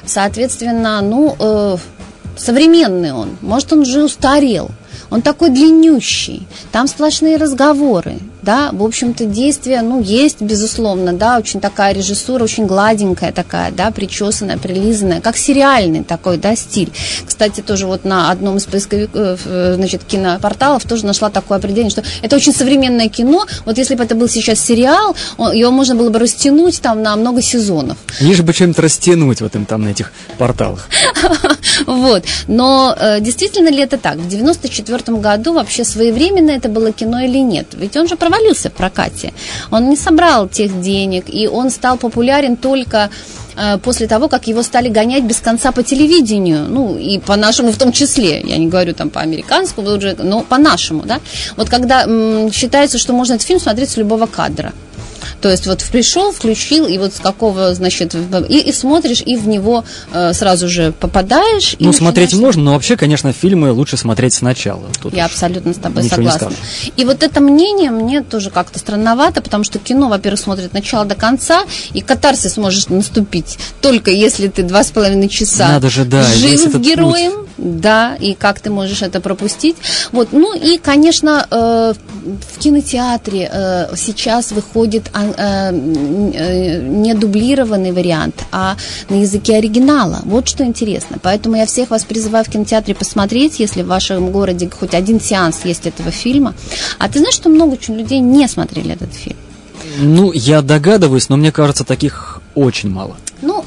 Соответственно, 0.05 1.01
ну, 1.01 1.35
э, 1.39 1.77
современный 2.37 3.13
он. 3.13 3.37
Может, 3.41 3.73
он 3.73 3.79
уже 3.79 4.03
устарел. 4.03 4.71
Он 5.11 5.21
такой 5.21 5.49
длиннющий. 5.49 6.47
Там 6.71 6.87
сплошные 6.87 7.37
разговоры 7.37 8.17
да, 8.41 8.69
в 8.71 8.83
общем-то, 8.83 9.25
действие, 9.25 9.81
ну, 9.81 10.01
есть, 10.01 10.41
безусловно, 10.41 11.13
да, 11.13 11.37
очень 11.37 11.61
такая 11.61 11.93
режиссура, 11.93 12.43
очень 12.43 12.65
гладенькая 12.65 13.31
такая, 13.31 13.71
да, 13.71 13.91
причесанная, 13.91 14.57
прилизанная, 14.57 15.21
как 15.21 15.37
сериальный 15.37 16.03
такой, 16.03 16.37
да, 16.37 16.55
стиль. 16.55 16.91
Кстати, 17.25 17.61
тоже 17.61 17.87
вот 17.87 18.05
на 18.05 18.31
одном 18.31 18.57
из 18.57 18.65
поисковиков, 18.65 19.41
э, 19.45 19.73
значит, 19.75 20.03
кинопорталов 20.03 20.83
тоже 20.83 21.05
нашла 21.05 21.29
такое 21.29 21.57
определение, 21.57 21.91
что 21.91 22.03
это 22.21 22.35
очень 22.35 22.53
современное 22.53 23.09
кино, 23.09 23.45
вот 23.65 23.77
если 23.77 23.95
бы 23.95 24.03
это 24.03 24.15
был 24.15 24.27
сейчас 24.27 24.59
сериал, 24.59 25.15
он, 25.37 25.53
его 25.53 25.71
можно 25.71 25.95
было 25.95 26.09
бы 26.09 26.19
растянуть 26.19 26.81
там 26.81 27.01
на 27.03 27.15
много 27.15 27.41
сезонов. 27.41 27.97
Лишь 28.19 28.41
бы 28.41 28.53
чем-то 28.53 28.81
растянуть 28.81 29.41
вот 29.41 29.55
им 29.55 29.65
там 29.65 29.83
на 29.83 29.89
этих 29.89 30.11
порталах. 30.37 30.87
Вот, 31.85 32.23
но 32.47 32.95
э, 32.97 33.19
действительно 33.21 33.69
ли 33.69 33.79
это 33.79 33.97
так? 33.97 34.17
В 34.17 34.27
94 34.27 35.17
году 35.17 35.53
вообще 35.53 35.83
своевременно 35.83 36.51
это 36.51 36.69
было 36.69 36.91
кино 36.91 37.21
или 37.21 37.37
нет? 37.37 37.67
Ведь 37.73 37.97
он 37.97 38.07
же 38.07 38.15
провалился 38.31 38.69
в 38.69 38.73
прокате. 38.73 39.33
Он 39.71 39.89
не 39.89 39.97
собрал 39.97 40.47
тех 40.47 40.81
денег, 40.81 41.25
и 41.27 41.47
он 41.47 41.69
стал 41.69 41.97
популярен 41.97 42.55
только 42.55 43.09
э, 43.57 43.77
после 43.77 44.07
того, 44.07 44.29
как 44.29 44.47
его 44.47 44.63
стали 44.63 44.89
гонять 44.89 45.23
без 45.23 45.39
конца 45.39 45.71
по 45.71 45.83
телевидению, 45.83 46.65
ну, 46.69 46.97
и 46.97 47.19
по 47.19 47.35
нашему 47.35 47.71
в 47.71 47.77
том 47.77 47.91
числе, 47.91 48.41
я 48.41 48.57
не 48.57 48.67
говорю 48.67 48.93
там 48.93 49.09
по 49.09 49.21
американскому, 49.21 49.99
но 50.23 50.41
по 50.43 50.57
нашему, 50.57 51.03
да, 51.03 51.19
вот 51.57 51.69
когда 51.69 52.03
м, 52.03 52.51
считается, 52.51 52.97
что 52.97 53.13
можно 53.13 53.33
этот 53.33 53.47
фильм 53.47 53.59
смотреть 53.59 53.89
с 53.89 53.97
любого 53.97 54.27
кадра, 54.27 54.71
то 55.41 55.49
есть 55.49 55.67
вот 55.67 55.83
пришел, 55.91 56.31
включил, 56.31 56.87
и 56.87 56.97
вот 56.97 57.13
с 57.13 57.19
какого, 57.19 57.73
значит, 57.73 58.15
и, 58.15 58.59
и 58.59 58.71
смотришь, 58.71 59.21
и 59.25 59.35
в 59.35 59.47
него 59.47 59.83
э, 60.11 60.33
сразу 60.33 60.67
же 60.67 60.91
попадаешь. 60.91 61.75
Ну, 61.79 61.93
смотреть 61.93 62.33
можно, 62.33 62.63
но 62.63 62.73
вообще, 62.73 62.97
конечно, 62.97 63.33
фильмы 63.33 63.71
лучше 63.71 63.97
смотреть 63.97 64.33
сначала. 64.33 64.83
Тут 65.01 65.13
Я 65.13 65.25
абсолютно 65.25 65.73
с 65.73 65.77
тобой 65.77 66.03
согласна. 66.03 66.51
И 66.95 67.05
вот 67.05 67.23
это 67.23 67.39
мнение 67.41 67.91
мне 67.91 68.21
тоже 68.21 68.49
как-то 68.49 68.79
странновато, 68.79 69.41
потому 69.41 69.63
что 69.63 69.79
кино, 69.79 70.09
во-первых, 70.09 70.39
смотрит 70.39 70.67
от 70.67 70.73
начала 70.73 71.05
до 71.05 71.15
конца, 71.15 71.63
и 71.93 72.01
катарсис 72.01 72.57
может 72.57 72.89
наступить 72.89 73.57
только 73.81 74.11
если 74.11 74.47
ты 74.47 74.63
два 74.63 74.83
с 74.83 74.91
половиной 74.91 75.29
часа 75.29 75.69
Надо 75.69 75.89
же, 75.89 76.05
да, 76.05 76.23
жил 76.23 76.79
героем. 76.79 77.31
Путь 77.31 77.51
да, 77.61 78.15
и 78.19 78.33
как 78.33 78.59
ты 78.59 78.69
можешь 78.69 79.01
это 79.01 79.21
пропустить. 79.21 79.77
Вот, 80.11 80.29
ну 80.31 80.55
и, 80.55 80.77
конечно, 80.77 81.45
э, 81.49 81.93
в 82.21 82.59
кинотеатре 82.59 83.49
э, 83.51 83.95
сейчас 83.95 84.51
выходит 84.51 85.11
э, 85.13 85.71
не 85.71 87.13
дублированный 87.13 87.91
вариант, 87.91 88.43
а 88.51 88.75
на 89.09 89.15
языке 89.15 89.57
оригинала. 89.57 90.19
Вот 90.23 90.47
что 90.47 90.63
интересно. 90.63 91.17
Поэтому 91.21 91.55
я 91.55 91.65
всех 91.65 91.89
вас 91.89 92.03
призываю 92.03 92.45
в 92.45 92.49
кинотеатре 92.49 92.95
посмотреть, 92.95 93.59
если 93.59 93.83
в 93.83 93.87
вашем 93.87 94.31
городе 94.31 94.69
хоть 94.69 94.93
один 94.93 95.19
сеанс 95.19 95.61
есть 95.65 95.87
этого 95.87 96.11
фильма. 96.11 96.53
А 96.99 97.09
ты 97.09 97.19
знаешь, 97.19 97.35
что 97.35 97.49
много 97.49 97.73
очень 97.73 97.95
людей 97.95 98.19
не 98.19 98.47
смотрели 98.47 98.93
этот 98.93 99.13
фильм? 99.13 99.37
Ну, 99.99 100.31
я 100.31 100.61
догадываюсь, 100.61 101.29
но 101.29 101.37
мне 101.37 101.51
кажется, 101.51 101.83
таких 101.83 102.41
очень 102.55 102.89
мало. 102.89 103.15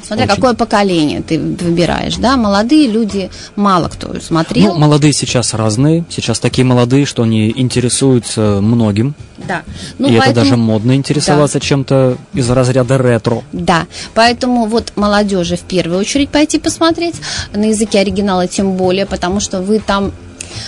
Смотря 0.07 0.27
Очень. 0.27 0.35
какое 0.35 0.55
поколение 0.55 1.23
ты 1.23 1.39
выбираешь, 1.39 2.17
да, 2.17 2.37
молодые 2.37 2.89
люди 2.89 3.31
мало 3.57 3.89
кто 3.89 4.19
смотрел. 4.21 4.75
Ну, 4.75 4.79
молодые 4.81 5.13
сейчас 5.13 5.55
разные, 5.55 6.05
сейчас 6.11 6.39
такие 6.39 6.65
молодые, 6.65 7.07
что 7.07 7.23
они 7.23 7.53
интересуются 7.55 8.61
многим. 8.61 9.15
Да. 9.39 9.63
Ну, 9.99 10.09
и 10.09 10.19
поэтому... 10.19 10.31
это 10.31 10.35
даже 10.35 10.57
модно 10.57 10.95
интересоваться 10.95 11.59
да. 11.59 11.65
чем-то 11.65 12.17
из 12.35 12.51
разряда 12.51 12.99
ретро. 12.99 13.43
Да, 13.53 13.87
поэтому 14.15 14.67
вот 14.67 14.93
молодежи 14.97 15.57
в 15.57 15.63
первую 15.63 15.99
очередь 15.99 16.29
пойти 16.29 16.59
посмотреть, 16.59 17.17
на 17.53 17.65
языке 17.65 18.01
оригинала 18.01 18.47
тем 18.47 18.77
более, 18.77 19.07
потому 19.07 19.41
что 19.41 19.63
вы 19.63 19.79
там 19.79 20.13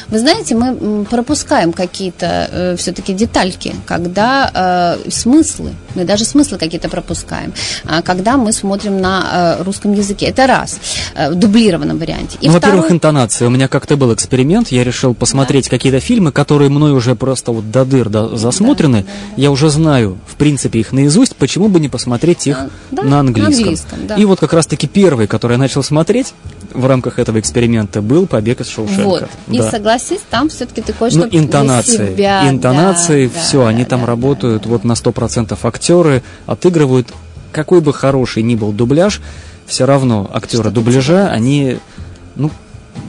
вы 0.09 0.19
знаете, 0.19 0.55
мы 0.55 1.05
пропускаем 1.05 1.73
какие-то 1.73 2.49
э, 2.51 2.77
все-таки 2.77 3.13
детальки, 3.13 3.75
когда 3.87 4.99
э, 5.05 5.11
смыслы, 5.11 5.75
мы 5.97 6.05
даже 6.05 6.25
смыслы 6.25 6.59
какие-то 6.59 6.89
пропускаем, 6.89 7.53
э, 7.85 8.03
когда 8.03 8.37
мы 8.37 8.53
смотрим 8.53 9.01
на 9.01 9.57
э, 9.59 9.63
русском 9.63 9.93
языке. 9.93 10.27
Это 10.27 10.47
раз, 10.47 10.79
э, 11.15 11.31
в 11.31 11.35
дублированном 11.35 11.99
варианте. 11.99 12.39
И 12.41 12.49
ну, 12.49 12.59
второй... 12.59 12.77
во-первых, 12.77 12.93
интонация. 12.93 13.49
У 13.49 13.51
меня 13.51 13.69
как-то 13.69 13.97
был 13.97 14.13
эксперимент, 14.15 14.69
я 14.69 14.85
решил 14.85 15.15
посмотреть 15.15 15.65
да. 15.65 15.71
какие-то 15.71 16.01
фильмы, 16.01 16.33
которые 16.33 16.71
мной 16.71 16.93
уже 16.93 17.15
просто 17.15 17.53
вот 17.53 17.71
до 17.71 17.85
дыр 17.85 18.09
до, 18.09 18.37
засмотрены. 18.37 19.03
Да, 19.03 19.07
да, 19.07 19.13
да. 19.37 19.43
Я 19.43 19.51
уже 19.51 19.71
знаю, 19.71 20.19
в 20.27 20.37
принципе, 20.37 20.81
их 20.81 20.93
наизусть, 20.93 21.37
почему 21.37 21.69
бы 21.69 21.81
не 21.81 21.89
посмотреть 21.89 22.47
их 22.47 22.59
да, 22.91 23.03
на 23.03 23.21
английском. 23.21 23.53
На 23.53 23.59
английском 23.59 23.99
да. 24.07 24.15
И 24.17 24.25
вот 24.25 24.41
как 24.41 24.53
раз-таки 24.53 24.87
первый, 24.87 25.27
который 25.27 25.53
я 25.53 25.59
начал 25.59 25.83
смотреть 25.83 26.35
в 26.73 26.87
рамках 26.87 27.19
этого 27.19 27.41
эксперимента, 27.41 28.03
был 28.03 28.27
«Побег 28.27 28.61
из 28.61 28.69
Шоушенка». 28.69 29.03
Вот. 29.03 29.29
Да. 29.47 29.55
И 29.55 29.71
согласись, 29.71 30.21
там 30.31 30.49
все-таки 30.49 30.83
ты 30.83 30.93
кое-что 30.93 31.21
ну, 31.21 31.29
интонации, 31.31 32.13
себя. 32.13 32.49
Интонации, 32.49 33.29
да, 33.29 33.41
все, 33.41 33.63
да, 33.63 33.69
они 33.69 33.85
да, 33.85 33.91
там 33.91 34.01
да, 34.01 34.07
работают 34.07 34.63
да. 34.65 34.69
вот 34.69 34.85
на 34.85 34.93
100% 34.93 35.57
актеры, 35.87 36.23
отыгрывают, 36.47 37.13
какой 37.53 37.81
бы 37.81 37.93
хороший 37.93 38.43
ни 38.43 38.57
был 38.57 38.73
дубляж, 38.73 39.21
все 39.67 39.87
равно 39.87 40.29
актеры 40.33 40.71
дубляжа, 40.71 41.29
они, 41.29 41.79
ну, 42.35 42.51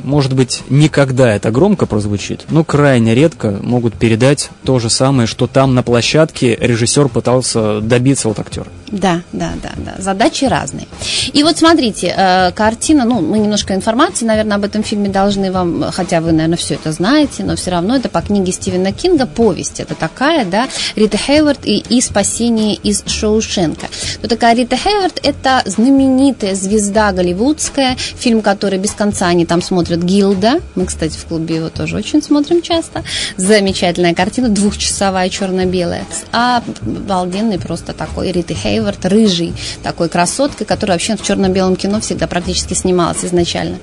может 0.04 0.34
быть, 0.34 0.62
никогда 0.70 1.34
это 1.36 1.50
громко 1.50 1.88
прозвучит, 1.88 2.46
но 2.50 2.64
крайне 2.64 3.16
редко 3.16 3.58
могут 3.64 3.96
передать 3.96 4.52
то 4.64 4.78
же 4.78 4.92
самое, 4.92 5.28
что 5.28 5.48
там 5.48 5.74
на 5.74 5.82
площадке 5.82 6.56
режиссер 6.56 7.10
пытался 7.10 7.82
добиться 7.82 8.30
от 8.30 8.40
актера. 8.40 8.68
Да, 8.92 9.22
да, 9.34 9.52
да, 9.62 9.72
да. 9.76 9.96
Задачи 10.02 10.46
разные. 10.46 10.88
И 11.34 11.44
вот 11.44 11.58
смотрите, 11.58 12.14
э, 12.16 12.52
картина, 12.52 13.04
ну, 13.04 13.20
мы 13.20 13.40
немножко 13.40 13.76
информации, 13.76 14.26
наверное, 14.26 14.56
об 14.56 14.64
этом 14.64 14.82
фильме 14.82 15.10
должны 15.10 15.52
вам, 15.52 15.92
хотя 15.92 16.22
вы, 16.22 16.32
наверное, 16.32 16.58
все 16.58 16.76
это 16.76 16.94
знаете, 16.94 17.44
но 17.44 17.58
все 17.58 17.72
равно 17.72 17.98
это 17.98 18.08
по 18.08 18.22
книге 18.22 18.54
Стивена 18.54 18.94
Кинга 18.94 19.26
повесть. 19.26 19.82
Это 19.82 19.94
такая, 19.94 20.46
да, 20.46 20.70
Рита 20.96 21.18
Хейвард 21.18 21.66
и, 21.66 21.80
и 21.90 22.00
«Спасение 22.00 22.76
из 22.76 23.04
Шоушенка». 23.06 23.88
То 24.22 24.30
такая 24.30 24.56
Рита 24.56 24.78
Хейвард– 24.78 25.20
это 25.24 25.64
знаменитая 25.66 26.56
звезда 26.56 27.12
голливудская, 27.12 27.98
фильм, 27.98 28.42
который 28.42 28.80
без 28.80 28.92
конца 28.92 29.28
они 29.28 29.46
там 29.46 29.62
смотрят 29.62 30.02
«Гилда». 30.02 30.62
Мы, 30.76 30.86
кстати, 30.86 31.18
в 31.18 31.26
клубе 31.26 31.58
его 31.58 31.70
тоже 31.70 31.98
очень 31.98 32.24
смотрим 32.24 32.62
часто. 32.62 33.04
Замечательная 33.36 34.14
картина, 34.14 34.48
двухчасовая, 34.48 35.30
черно-белая. 35.30 36.06
А 36.32 36.64
обалденный 36.82 37.60
просто 37.60 37.92
такой 37.92 38.32
Рита 38.32 38.54
Хейвард 38.54 38.77
Хейвард, 38.78 39.06
рыжий, 39.06 39.54
такой 39.82 40.08
красоткой, 40.08 40.68
которая 40.68 40.98
вообще 40.98 41.16
в 41.16 41.24
черно-белом 41.24 41.76
кино 41.76 42.00
всегда 42.00 42.28
практически 42.28 42.76
снималась 42.76 43.26
изначально. 43.26 43.80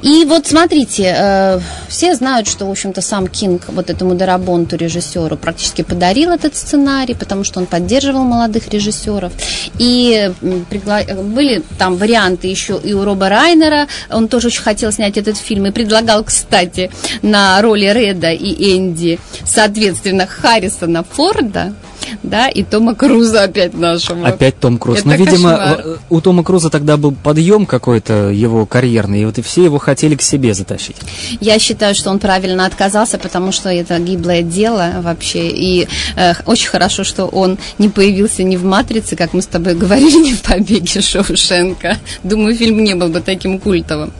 И 0.00 0.24
вот 0.24 0.46
смотрите, 0.46 1.12
э, 1.16 1.60
все 1.88 2.14
знают, 2.14 2.46
что, 2.46 2.66
в 2.66 2.70
общем-то, 2.70 3.00
сам 3.00 3.26
Кинг 3.26 3.62
вот 3.68 3.90
этому 3.90 4.14
Дарабонту, 4.14 4.76
режиссеру, 4.76 5.36
практически 5.36 5.82
подарил 5.82 6.30
этот 6.30 6.54
сценарий, 6.54 7.14
потому 7.14 7.42
что 7.42 7.58
он 7.58 7.66
поддерживал 7.66 8.22
молодых 8.22 8.68
режиссеров. 8.68 9.32
И 9.78 10.30
пригла... 10.70 11.02
были 11.02 11.64
там 11.78 11.96
варианты 11.96 12.46
еще 12.46 12.80
и 12.82 12.92
у 12.92 13.04
Роба 13.04 13.28
Райнера, 13.28 13.88
он 14.08 14.28
тоже 14.28 14.48
очень 14.48 14.62
хотел 14.62 14.92
снять 14.92 15.16
этот 15.16 15.36
фильм 15.36 15.66
и 15.66 15.72
предлагал, 15.72 16.22
кстати, 16.22 16.92
на 17.22 17.60
роли 17.60 17.86
Реда 17.92 18.30
и 18.30 18.76
Энди, 18.76 19.18
соответственно, 19.44 20.28
Харрисона 20.28 21.02
Форда, 21.02 21.74
да, 22.22 22.48
и 22.48 22.62
Тома 22.62 22.94
Круза 22.94 23.44
опять 23.44 23.74
нашего. 23.74 24.26
Опять 24.26 24.58
Том 24.58 24.78
Круз. 24.78 24.98
Это 24.98 25.08
Но, 25.08 25.14
видимо, 25.14 25.50
кошмар. 25.56 25.84
у 26.10 26.20
Тома 26.20 26.44
Круза 26.44 26.70
тогда 26.70 26.96
был 26.96 27.12
подъем 27.12 27.66
какой-то 27.66 28.30
его 28.30 28.66
карьерный, 28.66 29.22
и 29.22 29.24
вот 29.24 29.38
и 29.38 29.42
все 29.42 29.64
его 29.64 29.78
хотели 29.78 30.14
к 30.14 30.22
себе 30.22 30.54
затащить. 30.54 30.96
Я 31.40 31.58
считаю, 31.58 31.94
что 31.94 32.10
он 32.10 32.18
правильно 32.18 32.66
отказался, 32.66 33.18
потому 33.18 33.52
что 33.52 33.68
это 33.68 33.98
гиблое 33.98 34.42
дело 34.42 34.94
вообще, 35.02 35.48
и 35.48 35.88
э, 36.16 36.34
очень 36.46 36.68
хорошо, 36.68 37.04
что 37.04 37.26
он 37.26 37.58
не 37.78 37.88
появился 37.88 38.42
ни 38.42 38.56
в 38.56 38.64
«Матрице», 38.64 39.16
как 39.16 39.32
мы 39.32 39.42
с 39.42 39.46
тобой 39.46 39.74
говорили, 39.76 40.30
ни 40.30 40.32
в 40.32 40.42
«Побеге 40.42 41.00
Шоушенка». 41.00 41.98
Думаю, 42.22 42.54
фильм 42.56 42.82
не 42.82 42.94
был 42.94 43.08
бы 43.08 43.20
таким 43.20 43.58
культовым. 43.58 44.12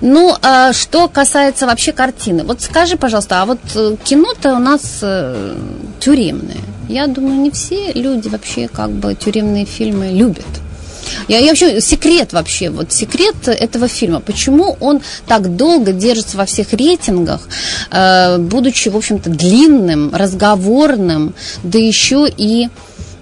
Ну, 0.00 0.34
а 0.42 0.72
что 0.72 1.08
касается 1.08 1.66
вообще 1.66 1.92
картины, 1.92 2.44
вот 2.44 2.62
скажи, 2.62 2.96
пожалуйста, 2.96 3.42
а 3.42 3.46
вот 3.46 3.58
э, 3.74 3.96
кино-то 4.04 4.54
у 4.54 4.58
нас 4.58 4.98
э, 5.02 5.56
тюремное. 6.00 6.56
Я 6.88 7.06
думаю, 7.06 7.36
не 7.36 7.50
все 7.50 7.92
люди 7.92 8.28
вообще 8.28 8.68
как 8.68 8.90
бы 8.90 9.14
тюремные 9.14 9.64
фильмы 9.64 10.08
любят. 10.08 10.46
Я, 11.26 11.38
я 11.38 11.48
вообще 11.48 11.80
секрет 11.80 12.32
вообще, 12.32 12.70
вот 12.70 12.92
секрет 12.92 13.48
этого 13.48 13.88
фильма. 13.88 14.20
Почему 14.20 14.76
он 14.80 15.00
так 15.26 15.56
долго 15.56 15.92
держится 15.92 16.36
во 16.36 16.44
всех 16.44 16.72
рейтингах, 16.72 17.48
э, 17.90 18.38
будучи, 18.38 18.88
в 18.88 18.96
общем-то, 18.96 19.30
длинным, 19.30 20.14
разговорным, 20.14 21.34
да 21.62 21.78
еще 21.78 22.26
и 22.34 22.68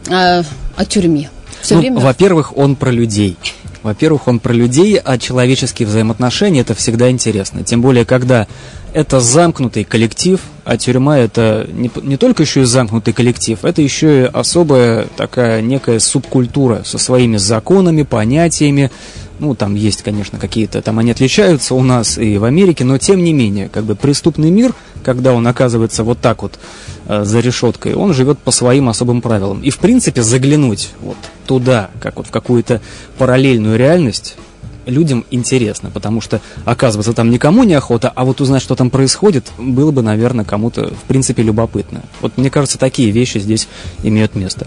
э, 0.08 0.42
о 0.76 0.84
тюрьме. 0.84 1.30
Все 1.60 1.74
ну, 1.74 1.80
время... 1.80 2.00
Во-первых, 2.00 2.56
он 2.56 2.76
про 2.76 2.90
людей. 2.90 3.36
Во-первых, 3.86 4.26
он 4.26 4.40
про 4.40 4.52
людей, 4.52 4.96
а 4.96 5.16
человеческие 5.16 5.86
взаимоотношения 5.86 6.62
это 6.62 6.74
всегда 6.74 7.08
интересно. 7.08 7.62
Тем 7.62 7.82
более, 7.82 8.04
когда 8.04 8.48
это 8.92 9.20
замкнутый 9.20 9.84
коллектив, 9.84 10.40
а 10.64 10.76
тюрьма 10.76 11.20
это 11.20 11.68
не, 11.72 11.88
не 12.02 12.16
только 12.16 12.42
еще 12.42 12.62
и 12.62 12.64
замкнутый 12.64 13.14
коллектив, 13.14 13.64
это 13.64 13.82
еще 13.82 14.22
и 14.22 14.24
особая 14.24 15.06
такая 15.16 15.62
некая 15.62 16.00
субкультура 16.00 16.82
со 16.84 16.98
своими 16.98 17.36
законами, 17.36 18.02
понятиями. 18.02 18.90
Ну, 19.38 19.54
там 19.54 19.76
есть, 19.76 20.02
конечно, 20.02 20.40
какие-то, 20.40 20.82
там 20.82 20.98
они 20.98 21.12
отличаются 21.12 21.76
у 21.76 21.82
нас 21.84 22.18
и 22.18 22.38
в 22.38 22.44
Америке, 22.44 22.82
но 22.82 22.98
тем 22.98 23.22
не 23.22 23.32
менее, 23.32 23.68
как 23.68 23.84
бы 23.84 23.94
преступный 23.94 24.50
мир, 24.50 24.74
когда 25.06 25.32
он 25.34 25.46
оказывается 25.46 26.02
вот 26.02 26.18
так 26.18 26.42
вот 26.42 26.58
э, 27.06 27.22
за 27.22 27.38
решеткой, 27.38 27.94
он 27.94 28.12
живет 28.12 28.40
по 28.40 28.50
своим 28.50 28.88
особым 28.88 29.22
правилам. 29.22 29.62
И, 29.62 29.70
в 29.70 29.78
принципе, 29.78 30.20
заглянуть 30.20 30.90
вот 31.00 31.16
туда, 31.46 31.90
как 32.00 32.16
вот 32.16 32.26
в 32.26 32.30
какую-то 32.32 32.80
параллельную 33.16 33.78
реальность, 33.78 34.36
людям 34.86 35.24
интересно, 35.30 35.90
потому 35.90 36.20
что, 36.20 36.40
оказывается, 36.64 37.12
там 37.12 37.30
никому 37.30 37.64
не 37.64 37.74
охота, 37.74 38.12
а 38.14 38.24
вот 38.24 38.40
узнать, 38.40 38.62
что 38.62 38.74
там 38.74 38.90
происходит, 38.90 39.46
было 39.58 39.90
бы, 39.90 40.02
наверное, 40.02 40.44
кому-то, 40.44 40.88
в 40.88 41.02
принципе, 41.08 41.42
любопытно. 41.42 42.02
Вот 42.20 42.36
мне 42.38 42.50
кажется, 42.50 42.78
такие 42.78 43.10
вещи 43.10 43.38
здесь 43.38 43.68
имеют 44.02 44.34
место. 44.34 44.66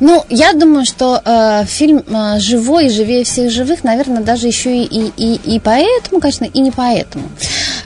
Ну, 0.00 0.24
я 0.28 0.52
думаю, 0.52 0.84
что 0.84 1.20
э, 1.24 1.64
фильм 1.66 2.02
э, 2.06 2.40
живой 2.40 2.86
и 2.86 2.90
живее 2.90 3.24
всех 3.24 3.50
живых, 3.50 3.84
наверное, 3.84 4.22
даже 4.22 4.46
еще 4.46 4.76
и, 4.76 4.84
и, 4.84 5.12
и, 5.16 5.56
и 5.56 5.60
поэтому, 5.60 6.20
конечно, 6.20 6.44
и 6.44 6.60
не 6.60 6.70
поэтому. 6.70 7.24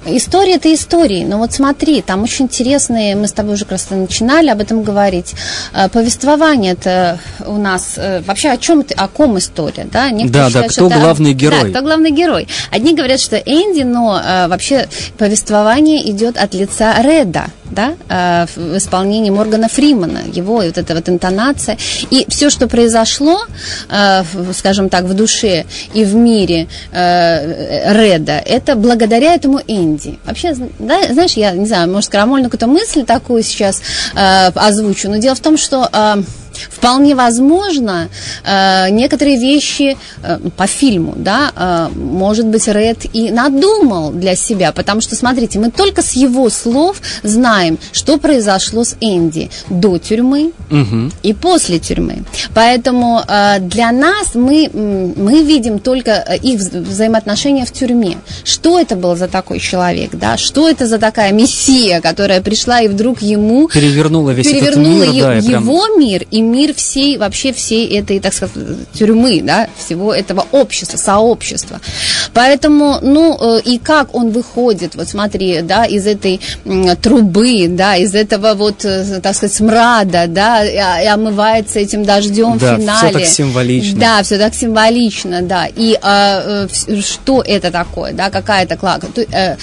История 0.06 0.54
это 0.54 0.72
истории, 0.72 1.24
но 1.24 1.38
вот 1.38 1.52
смотри, 1.52 2.02
там 2.02 2.22
очень 2.22 2.46
интересные, 2.46 3.16
мы 3.16 3.28
с 3.28 3.32
тобой 3.32 3.54
уже 3.54 3.64
как 3.64 3.72
раз 3.72 3.90
начинали 3.90 4.48
об 4.48 4.60
этом 4.60 4.82
говорить, 4.82 5.34
э, 5.74 5.88
повествование 5.88 6.72
это 6.72 7.18
у 7.44 7.56
нас, 7.56 7.94
э, 7.96 8.20
вообще 8.20 8.50
о 8.50 8.56
чем 8.56 8.84
ты, 8.84 8.94
о 8.94 9.08
ком 9.08 9.38
история, 9.38 9.86
да? 9.90 10.10
Некоторые 10.10 10.44
да, 10.44 10.48
считают, 10.48 10.68
да, 10.68 10.72
кто 10.72 10.86
это, 10.86 11.00
главный 11.00 11.34
герой? 11.34 11.47
Да, 11.50 11.68
кто 11.70 11.82
главный 11.82 12.10
герой. 12.10 12.48
Одни 12.70 12.94
говорят, 12.94 13.20
что 13.20 13.36
Энди, 13.36 13.82
но 13.82 14.20
э, 14.20 14.48
вообще 14.48 14.88
повествование 15.16 16.10
идет 16.10 16.36
от 16.36 16.54
лица 16.54 17.00
Реда, 17.02 17.46
да, 17.70 17.94
э, 18.08 18.46
в 18.56 18.76
исполнении 18.76 19.30
Моргана 19.30 19.68
Фримана, 19.68 20.20
его 20.32 20.56
вот 20.56 20.78
эта 20.78 20.94
вот 20.94 21.08
интонация. 21.08 21.76
И 22.10 22.26
все, 22.28 22.50
что 22.50 22.68
произошло, 22.68 23.38
э, 23.90 24.24
скажем 24.54 24.88
так, 24.88 25.04
в 25.04 25.14
душе 25.14 25.66
и 25.94 26.04
в 26.04 26.14
мире 26.14 26.68
э, 26.92 27.92
Реда, 27.92 28.42
это 28.44 28.74
благодаря 28.74 29.34
этому 29.34 29.60
Энди. 29.66 30.18
Вообще, 30.24 30.54
да, 30.78 31.12
знаешь, 31.12 31.32
я 31.32 31.52
не 31.52 31.66
знаю, 31.66 31.90
может, 31.90 32.10
крамольную 32.10 32.50
какую-то 32.50 32.66
мысль 32.66 33.04
такую 33.04 33.42
сейчас 33.42 33.82
озвучу, 34.14 35.08
но 35.08 35.16
дело 35.16 35.34
в 35.34 35.40
том, 35.40 35.56
что 35.56 35.88
вполне 36.70 37.14
возможно, 37.14 38.08
э, 38.44 38.90
некоторые 38.90 39.38
вещи 39.38 39.96
э, 40.22 40.38
по 40.56 40.66
фильму, 40.66 41.14
да, 41.16 41.52
э, 41.54 41.88
может 41.96 42.46
быть, 42.46 42.66
Ред 42.68 43.06
и 43.12 43.30
надумал 43.30 44.10
для 44.12 44.36
себя, 44.36 44.72
потому 44.72 45.00
что, 45.00 45.16
смотрите, 45.16 45.58
мы 45.58 45.70
только 45.70 46.02
с 46.02 46.12
его 46.12 46.48
слов 46.50 47.00
знаем, 47.22 47.78
что 47.92 48.18
произошло 48.18 48.84
с 48.84 48.96
Энди 49.00 49.50
до 49.68 49.98
тюрьмы 49.98 50.52
угу. 50.70 51.10
и 51.22 51.32
после 51.32 51.78
тюрьмы. 51.78 52.24
Поэтому 52.54 53.22
для 53.60 53.92
нас 53.92 54.34
мы, 54.34 54.70
мы 54.72 55.42
видим 55.42 55.78
только 55.78 56.12
их 56.42 56.60
взаимоотношения 56.60 57.64
в 57.64 57.72
тюрьме. 57.72 58.18
Что 58.44 58.78
это 58.78 58.96
был 58.96 59.16
за 59.16 59.28
такой 59.28 59.60
человек, 59.60 60.10
да, 60.12 60.36
что 60.36 60.68
это 60.68 60.86
за 60.86 60.98
такая 60.98 61.32
мессия, 61.32 62.00
которая 62.00 62.40
пришла 62.40 62.80
и 62.80 62.88
вдруг 62.88 63.22
ему... 63.22 63.68
Перевернула 63.68 64.30
весь 64.30 64.46
перевернула 64.46 65.02
этот 65.02 65.14
мир, 65.14 65.24
да, 65.24 65.34
его 65.34 65.84
прям... 65.86 66.00
мир 66.00 66.26
и 66.30 66.42
мир 66.50 66.74
всей, 66.74 67.18
вообще 67.18 67.52
всей 67.52 67.98
этой, 67.98 68.20
так 68.20 68.34
сказать, 68.34 68.56
тюрьмы, 68.92 69.40
да, 69.42 69.68
всего 69.76 70.14
этого 70.14 70.46
общества, 70.52 70.96
сообщества. 70.96 71.80
Поэтому, 72.34 72.98
ну, 73.02 73.36
э, 73.40 73.60
и 73.64 73.78
как 73.78 74.14
он 74.14 74.30
выходит, 74.30 74.94
вот 74.94 75.08
смотри, 75.08 75.62
да, 75.62 75.84
из 75.84 76.06
этой 76.06 76.40
трубы, 77.02 77.66
да, 77.68 77.96
из 77.96 78.14
этого 78.14 78.54
вот, 78.54 78.84
э, 78.84 79.20
так 79.22 79.34
сказать, 79.34 79.54
смрада, 79.54 80.26
да, 80.26 80.64
и 80.64 81.06
омывается 81.06 81.78
этим 81.78 82.04
дождем 82.04 82.58
да, 82.58 82.74
в 82.74 82.80
финале. 82.80 83.08
все 83.08 83.18
так 83.18 83.26
символично. 83.26 84.00
Да, 84.00 84.22
все 84.22 84.38
так 84.38 84.54
символично, 84.54 85.42
да. 85.42 85.66
И 85.66 85.98
а, 86.02 86.66
что 87.02 87.42
это 87.42 87.70
такое, 87.70 88.12
да, 88.12 88.30
какая-то 88.30 88.76
клака. 88.76 89.08
Э, 89.32 89.56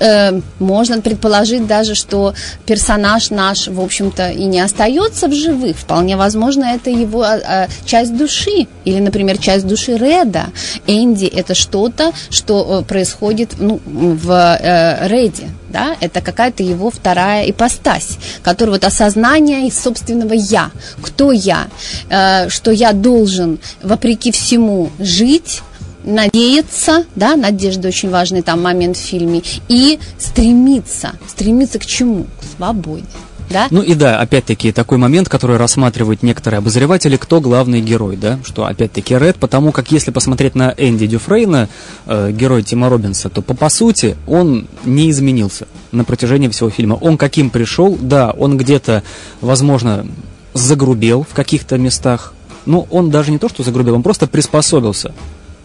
э, 0.00 0.40
можно 0.58 1.00
предположить 1.00 1.66
даже, 1.66 1.94
что 1.94 2.34
персонаж 2.66 3.30
наш, 3.30 3.68
в 3.68 3.80
общем-то, 3.80 4.30
и 4.30 4.44
не 4.44 4.60
остается 4.60 5.28
в 5.28 5.34
живых, 5.34 5.76
вполне 5.76 6.16
возможно 6.16 6.27
возможно, 6.28 6.64
это 6.64 6.90
его 6.90 7.22
а, 7.22 7.40
а, 7.42 7.68
часть 7.86 8.14
души. 8.14 8.66
Или, 8.84 9.00
например, 9.00 9.38
часть 9.38 9.66
души 9.66 9.96
Реда. 9.96 10.48
Энди– 10.86 11.24
это 11.40 11.54
что-то, 11.54 12.12
что 12.28 12.80
э, 12.80 12.84
происходит 12.84 13.54
ну, 13.58 13.80
в 13.86 14.30
э, 14.30 15.08
Реде. 15.08 15.48
Да? 15.70 15.96
Это 16.00 16.20
какая-то 16.20 16.62
его 16.62 16.90
вторая 16.90 17.48
ипостась, 17.50 18.18
которая 18.42 18.74
вот 18.74 18.84
осознание 18.84 19.72
собственного 19.72 20.34
«я». 20.34 20.70
Кто 21.00 21.32
я? 21.32 21.68
Э, 22.10 22.50
что 22.50 22.70
я 22.72 22.92
должен, 22.92 23.58
вопреки 23.82 24.30
всему, 24.30 24.90
жить, 24.98 25.62
надеяться, 26.04 27.04
да, 27.16 27.36
надежда 27.36 27.88
очень 27.88 28.10
важный 28.10 28.42
там 28.42 28.62
момент 28.62 28.98
в 28.98 29.00
фильме, 29.00 29.42
и 29.68 29.98
стремиться, 30.18 31.12
стремиться 31.26 31.78
к 31.78 31.86
чему? 31.86 32.24
К 32.24 32.56
свободе 32.56 33.04
да? 33.50 33.68
Ну 33.70 33.82
и 33.82 33.94
да, 33.94 34.20
опять-таки, 34.20 34.72
такой 34.72 34.98
момент, 34.98 35.28
который 35.28 35.56
рассматривают 35.56 36.22
некоторые 36.22 36.58
обозреватели, 36.58 37.16
кто 37.16 37.40
главный 37.40 37.80
герой, 37.80 38.16
да, 38.16 38.38
что 38.44 38.66
опять-таки 38.66 39.16
Ред, 39.16 39.36
потому 39.36 39.72
как 39.72 39.90
если 39.92 40.10
посмотреть 40.10 40.54
на 40.54 40.74
Энди 40.76 41.06
Дюфрейна, 41.06 41.68
э, 42.06 42.30
герой 42.32 42.62
Тима 42.62 42.88
Робинса, 42.88 43.28
то 43.28 43.42
по, 43.42 43.54
по 43.54 43.68
сути 43.68 44.16
он 44.26 44.68
не 44.84 45.10
изменился 45.10 45.66
на 45.92 46.04
протяжении 46.04 46.48
всего 46.48 46.70
фильма. 46.70 46.94
Он 46.94 47.16
каким 47.16 47.50
пришел, 47.50 47.96
да, 48.00 48.30
он 48.30 48.56
где-то, 48.56 49.02
возможно, 49.40 50.06
загрубел 50.54 51.26
в 51.28 51.34
каких-то 51.34 51.78
местах, 51.78 52.34
но 52.66 52.86
он 52.90 53.10
даже 53.10 53.30
не 53.30 53.38
то, 53.38 53.48
что 53.48 53.62
загрубел, 53.62 53.94
он 53.94 54.02
просто 54.02 54.26
приспособился 54.26 55.12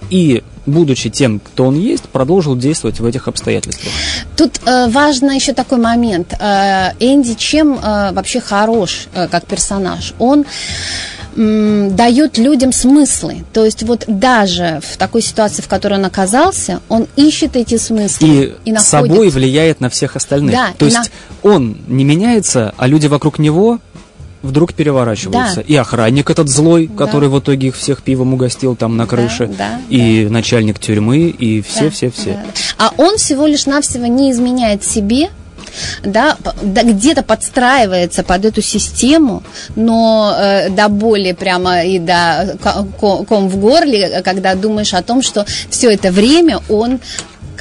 и, 0.09 0.43
будучи 0.65 1.09
тем, 1.09 1.39
кто 1.39 1.65
он 1.65 1.75
есть, 1.75 2.03
продолжил 2.03 2.55
действовать 2.55 2.99
в 2.99 3.05
этих 3.05 3.27
обстоятельствах. 3.27 3.93
Тут 4.35 4.59
э, 4.65 4.87
важно 4.89 5.31
еще 5.31 5.53
такой 5.53 5.79
момент. 5.79 6.33
Э, 6.39 6.91
Энди 6.99 7.35
чем 7.35 7.73
э, 7.73 8.11
вообще 8.13 8.39
хорош 8.39 9.07
э, 9.13 9.27
как 9.27 9.45
персонаж? 9.45 10.13
Он 10.19 10.45
дает 11.35 12.37
людям 12.37 12.71
смыслы. 12.71 13.43
То 13.53 13.65
есть 13.65 13.81
вот 13.81 14.03
даже 14.07 14.81
в 14.83 14.97
такой 14.97 15.23
ситуации, 15.23 15.63
в 15.63 15.67
которой 15.67 15.95
он 15.95 16.05
оказался, 16.05 16.79
он 16.89 17.07
ищет 17.15 17.55
эти 17.55 17.77
смыслы 17.77 18.27
и, 18.27 18.69
и 18.69 18.71
находит. 18.71 18.81
собой 18.81 19.29
влияет 19.29 19.81
на 19.81 19.89
всех 19.89 20.15
остальных. 20.15 20.53
Да, 20.53 20.67
То 20.77 20.85
есть 20.85 20.97
на... 20.97 21.49
он 21.49 21.77
не 21.87 22.03
меняется, 22.03 22.75
а 22.77 22.85
люди 22.85 23.07
вокруг 23.07 23.39
него 23.39 23.79
вдруг 24.43 24.73
переворачиваются. 24.73 25.57
Да. 25.57 25.61
И 25.61 25.75
охранник 25.75 26.29
этот 26.29 26.49
злой, 26.49 26.87
да. 26.87 27.05
который 27.05 27.29
в 27.29 27.39
итоге 27.39 27.69
их 27.69 27.75
всех 27.75 28.03
пивом 28.03 28.33
угостил 28.33 28.75
там 28.75 28.97
на 28.97 29.07
крыше, 29.07 29.47
да, 29.47 29.55
да, 29.57 29.81
и 29.89 30.25
да. 30.25 30.31
начальник 30.31 30.77
тюрьмы, 30.77 31.29
и 31.29 31.61
все-все-все. 31.61 32.33
Да, 32.33 32.35
да, 32.35 32.43
да. 32.43 32.85
А 32.85 33.01
он 33.01 33.17
всего 33.17 33.47
лишь 33.47 33.65
навсего 33.65 34.05
не 34.05 34.31
изменяет 34.31 34.83
себе, 34.83 35.29
да, 36.03 36.37
да 36.61 36.83
где-то 36.83 37.23
подстраивается 37.23 38.23
под 38.23 38.45
эту 38.45 38.61
систему, 38.61 39.43
но 39.75 40.35
э, 40.37 40.69
до 40.69 40.89
боли 40.89 41.31
прямо 41.31 41.83
и 41.83 41.99
до 41.99 42.57
ком 42.99 43.49
в 43.49 43.57
горле, 43.57 44.21
когда 44.23 44.55
думаешь 44.55 44.93
о 44.93 45.01
том, 45.01 45.21
что 45.21 45.45
все 45.69 45.91
это 45.91 46.11
время 46.11 46.59
он 46.69 46.99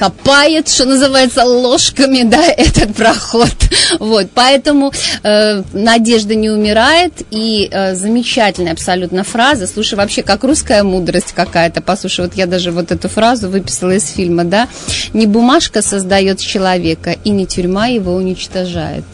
копает, 0.03 0.67
что 0.67 0.85
называется, 0.85 1.45
ложками, 1.45 2.23
да, 2.23 2.45
этот 2.57 2.93
проход. 2.93 3.55
Вот, 3.99 4.27
поэтому 4.33 4.91
э, 5.23 5.63
надежда 5.71 6.35
не 6.35 6.49
умирает, 6.49 7.13
и 7.31 7.69
э, 7.71 7.95
замечательная 7.95 8.73
абсолютно 8.73 9.23
фраза, 9.23 9.65
слушай, 9.65 9.95
вообще 9.95 10.21
как 10.21 10.43
русская 10.43 10.83
мудрость 10.83 11.31
какая-то, 11.33 11.81
послушай, 11.81 12.25
вот 12.25 12.35
я 12.35 12.47
даже 12.47 12.71
вот 12.71 12.91
эту 12.91 13.07
фразу 13.07 13.49
выписала 13.49 13.91
из 13.91 14.09
фильма, 14.09 14.43
да, 14.43 14.67
не 15.13 15.25
бумажка 15.25 15.81
создает 15.81 16.41
человека, 16.41 17.15
и 17.23 17.29
не 17.29 17.45
тюрьма 17.45 17.87
его 17.87 18.13
уничтожает. 18.13 19.05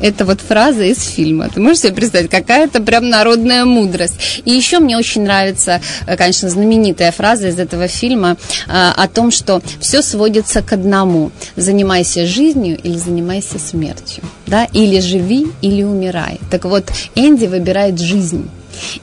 Это 0.00 0.24
вот 0.24 0.40
фраза 0.40 0.84
из 0.84 1.02
фильма. 1.02 1.48
Ты 1.48 1.60
можешь 1.60 1.80
себе 1.80 1.92
представить, 1.92 2.30
какая-то 2.30 2.80
прям 2.80 3.08
народная 3.08 3.64
мудрость. 3.64 4.42
И 4.44 4.50
еще 4.50 4.78
мне 4.78 4.96
очень 4.96 5.22
нравится, 5.22 5.80
э, 6.06 6.16
конечно, 6.16 6.48
знаменитая 6.48 7.12
фраза 7.12 7.48
из 7.48 7.58
этого 7.58 7.88
фильма 7.88 8.36
э, 8.66 8.70
о 8.70 9.08
том, 9.08 9.30
что 9.30 9.62
все 9.80 10.02
сводится 10.02 10.62
к 10.62 10.72
одному. 10.72 11.30
Занимайся 11.56 12.26
жизнью 12.26 12.78
или 12.82 12.96
занимайся 12.96 13.58
смертью. 13.58 14.24
Да? 14.46 14.64
Или 14.72 15.00
живи, 15.00 15.48
или 15.62 15.82
умирай. 15.82 16.40
Так 16.50 16.64
вот, 16.64 16.90
Энди 17.14 17.46
выбирает 17.46 17.98
жизнь. 17.98 18.48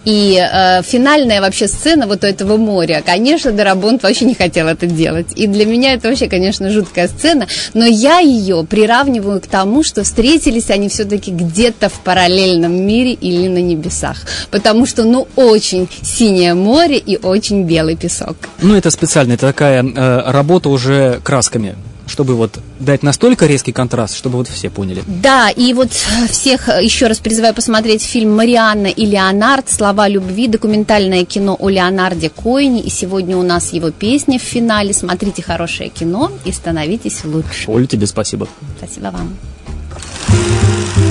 И 0.06 0.38
э, 0.40 0.82
финальная 0.84 1.42
вообще 1.42 1.68
сцена 1.68 2.08
вот 2.08 2.24
этого 2.24 2.58
моря, 2.58 3.04
конечно, 3.06 3.52
Дарабонт 3.52 4.04
вообще 4.04 4.26
не 4.26 4.36
хотел 4.36 4.68
это 4.68 4.88
делать. 4.88 5.28
И 5.36 5.48
для 5.48 5.66
меня 5.66 5.94
это 5.94 6.10
вообще, 6.10 6.28
конечно, 6.28 6.70
жуткая 6.70 7.08
сцена, 7.08 7.48
но 7.74 7.86
я 7.86 8.20
ее 8.20 8.66
приравниваю 8.70 9.42
к 9.42 9.48
тому, 9.48 9.84
что 9.84 10.04
встретились 10.04 10.70
они 10.70 10.90
все-таки 10.90 11.32
где-то 11.32 11.90
в 11.90 12.00
параллельном 12.02 12.74
мире 12.74 13.14
или 13.14 13.48
на 13.48 13.60
небесах. 13.60 14.18
Потому 14.52 14.86
что, 14.86 15.04
ну, 15.04 15.28
очень 15.36 15.88
синее 16.02 16.54
море 16.54 16.98
и 16.98 17.18
очень 17.18 17.64
белый 17.64 17.96
песок. 17.96 18.36
Ну, 18.62 18.76
это 18.76 18.90
специально, 18.92 19.34
это 19.34 19.48
такая 19.48 19.84
э, 19.84 20.32
работа 20.32 20.70
уже 20.70 21.20
красками 21.24 21.76
чтобы 22.08 22.36
вот 22.36 22.60
дать 22.80 23.04
настолько 23.04 23.46
резкий 23.46 23.72
контраст, 23.72 24.16
чтобы 24.16 24.38
вот 24.38 24.48
все 24.48 24.70
поняли. 24.70 25.04
Да, 25.08 25.50
и 25.50 25.74
вот 25.74 25.92
всех 26.30 26.68
еще 26.68 27.08
раз 27.08 27.20
призываю 27.20 27.54
посмотреть 27.54 28.04
фильм 28.04 28.36
«Марианна 28.36 28.88
и 28.88 29.06
Леонард. 29.06 29.70
Слова 29.70 30.08
любви», 30.08 30.48
документальное 30.48 31.26
кино 31.26 31.56
о 31.60 31.70
Леонарде 31.70 32.30
Коине, 32.30 32.82
и 32.82 32.90
сегодня 32.90 33.38
у 33.38 33.44
нас 33.44 33.74
его 33.74 33.92
песня 33.92 34.40
в 34.40 34.44
финале. 34.44 34.94
Смотрите 34.94 35.42
хорошее 35.42 35.90
кино 35.90 36.32
и 36.46 36.52
становитесь 36.52 37.24
лучше. 37.24 37.70
Оль, 37.70 37.88
тебе 37.88 38.08
спасибо. 38.08 38.48
Спасибо 38.78 39.12
вам. 39.12 39.36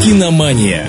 Киномания. 0.02 0.88